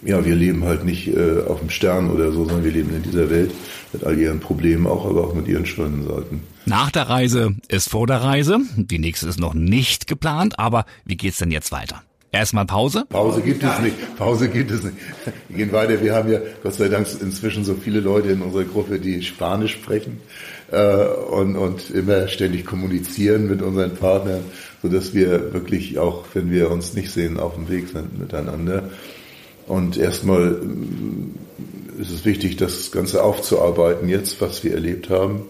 Ja, 0.06 0.26
wir 0.26 0.36
leben 0.36 0.64
halt 0.66 0.84
nicht 0.84 1.08
äh, 1.08 1.42
auf 1.48 1.60
dem 1.60 1.70
Stern 1.70 2.12
oder 2.12 2.32
so, 2.32 2.46
sondern 2.46 2.64
wir 2.64 2.72
leben 2.72 2.94
in 2.96 3.04
dieser 3.04 3.30
Welt 3.30 3.52
mit 3.94 4.04
all 4.04 4.18
ihren 4.18 4.40
Problemen 4.40 4.86
auch, 4.88 5.06
aber 5.06 5.28
auch 5.28 5.34
mit 5.34 5.48
ihren 5.48 5.66
schönen 5.66 6.06
Seiten. 6.06 6.42
Nach 6.66 6.92
der 6.92 7.10
Reise 7.10 7.56
ist 7.70 7.90
vor 7.90 8.08
der 8.08 8.22
Reise. 8.22 8.60
Die 8.76 9.00
nächste 9.00 9.28
ist 9.28 9.40
noch 9.40 9.54
nicht 9.54 10.08
geplant, 10.08 10.60
aber 10.60 10.86
wie 11.06 11.18
geht's 11.18 11.38
denn 11.38 11.52
jetzt 11.52 11.72
weiter? 11.72 12.04
Erstmal 12.34 12.66
Pause? 12.66 13.06
Pause 13.10 13.42
gibt 13.42 13.64
es 13.64 13.80
nicht. 13.80 14.18
Pause 14.18 14.50
gibt 14.50 14.72
es 14.72 14.84
nicht. 14.84 14.96
Wir 15.50 15.58
gehen 15.58 15.72
weiter. 15.72 16.02
Wir 16.02 16.16
haben 16.16 16.32
ja 16.32 16.40
Gott 16.64 16.74
sei 16.74 16.90
Dank 16.90 17.08
inzwischen 17.22 17.64
so 17.64 17.76
viele 17.76 18.00
Leute 18.00 18.30
in 18.30 18.42
unserer 18.42 18.64
Gruppe, 18.64 19.00
die 19.00 19.22
Spanisch 19.22 19.74
sprechen 19.74 20.20
äh, 20.72 21.06
und, 21.06 21.56
und 21.56 21.92
immer 21.92 22.28
ständig 22.28 22.66
kommunizieren 22.66 23.48
mit 23.48 23.62
unseren 23.62 23.96
Partnern, 23.96 24.42
so 24.82 24.90
dass 24.90 25.14
wir 25.14 25.54
wirklich 25.54 26.00
auch, 26.00 26.26
wenn 26.34 26.50
wir 26.50 26.72
uns 26.72 26.96
nicht 26.96 27.12
sehen, 27.12 27.40
auf 27.40 27.54
dem 27.54 27.70
Weg 27.70 27.90
sind 27.90 28.18
miteinander. 28.18 28.90
Und 29.74 29.98
erstmal 29.98 30.62
äh, 31.98 32.02
ist 32.02 32.12
es 32.12 32.26
wichtig, 32.26 32.58
das 32.58 32.92
Ganze 32.92 33.24
aufzuarbeiten 33.24 34.08
jetzt, 34.08 34.40
was 34.40 34.64
wir 34.64 34.74
erlebt 34.74 35.10
haben. 35.10 35.48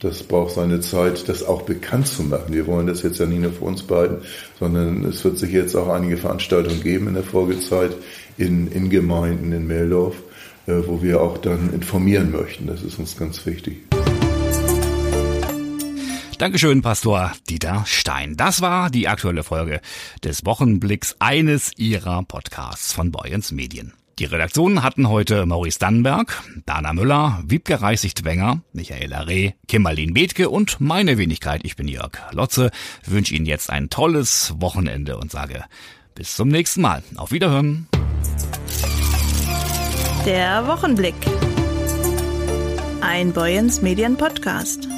Das 0.00 0.24
braucht 0.24 0.54
seine 0.54 0.80
Zeit, 0.80 1.28
das 1.28 1.44
auch 1.44 1.62
bekannt 1.62 2.08
zu 2.08 2.24
machen. 2.24 2.52
Wir 2.52 2.66
wollen 2.66 2.88
das 2.88 3.02
jetzt 3.02 3.20
ja 3.20 3.26
nicht 3.26 3.40
nur 3.40 3.52
für 3.52 3.64
uns 3.64 3.84
beiden, 3.84 4.18
sondern 4.58 5.04
es 5.04 5.24
wird 5.24 5.38
sich 5.38 5.52
jetzt 5.52 5.76
auch 5.76 5.88
einige 5.88 6.16
Veranstaltungen 6.16 6.82
geben 6.82 7.06
in 7.06 7.14
der 7.14 7.22
Folgezeit 7.22 7.92
in, 8.36 8.66
in 8.72 8.90
Gemeinden 8.90 9.52
in 9.52 9.68
Meldorf, 9.68 10.16
äh, 10.66 10.74
wo 10.86 11.00
wir 11.00 11.20
auch 11.20 11.38
dann 11.38 11.72
informieren 11.72 12.32
möchten. 12.32 12.66
Das 12.66 12.82
ist 12.82 12.98
uns 12.98 13.16
ganz 13.16 13.46
wichtig. 13.46 13.93
Dankeschön, 16.44 16.82
Pastor 16.82 17.32
Dieter 17.48 17.84
Stein. 17.86 18.36
Das 18.36 18.60
war 18.60 18.90
die 18.90 19.08
aktuelle 19.08 19.42
Folge 19.42 19.80
des 20.22 20.44
Wochenblicks 20.44 21.16
eines 21.18 21.72
Ihrer 21.78 22.22
Podcasts 22.22 22.92
von 22.92 23.10
Boyens 23.10 23.50
Medien. 23.50 23.94
Die 24.18 24.26
Redaktionen 24.26 24.82
hatten 24.82 25.08
heute 25.08 25.46
Maurice 25.46 25.78
Dannenberg, 25.78 26.42
Dana 26.66 26.92
Müller, 26.92 27.42
Wiebke 27.46 27.80
Reichsicht-Wenger, 27.80 28.60
Michaela 28.74 29.20
Reh, 29.20 29.52
Kimmerlin 29.68 30.12
Bethke 30.12 30.50
und 30.50 30.82
meine 30.82 31.16
Wenigkeit, 31.16 31.62
ich 31.64 31.76
bin 31.76 31.88
Jörg 31.88 32.12
Lotze, 32.32 32.70
wünsche 33.06 33.34
Ihnen 33.34 33.46
jetzt 33.46 33.70
ein 33.70 33.88
tolles 33.88 34.52
Wochenende 34.58 35.16
und 35.16 35.30
sage 35.30 35.64
bis 36.14 36.36
zum 36.36 36.48
nächsten 36.48 36.82
Mal. 36.82 37.02
Auf 37.16 37.32
Wiederhören. 37.32 37.88
Der 40.26 40.66
Wochenblick. 40.66 41.14
Ein 43.00 43.32
Boyens 43.32 43.80
Medien 43.80 44.18
Podcast. 44.18 44.88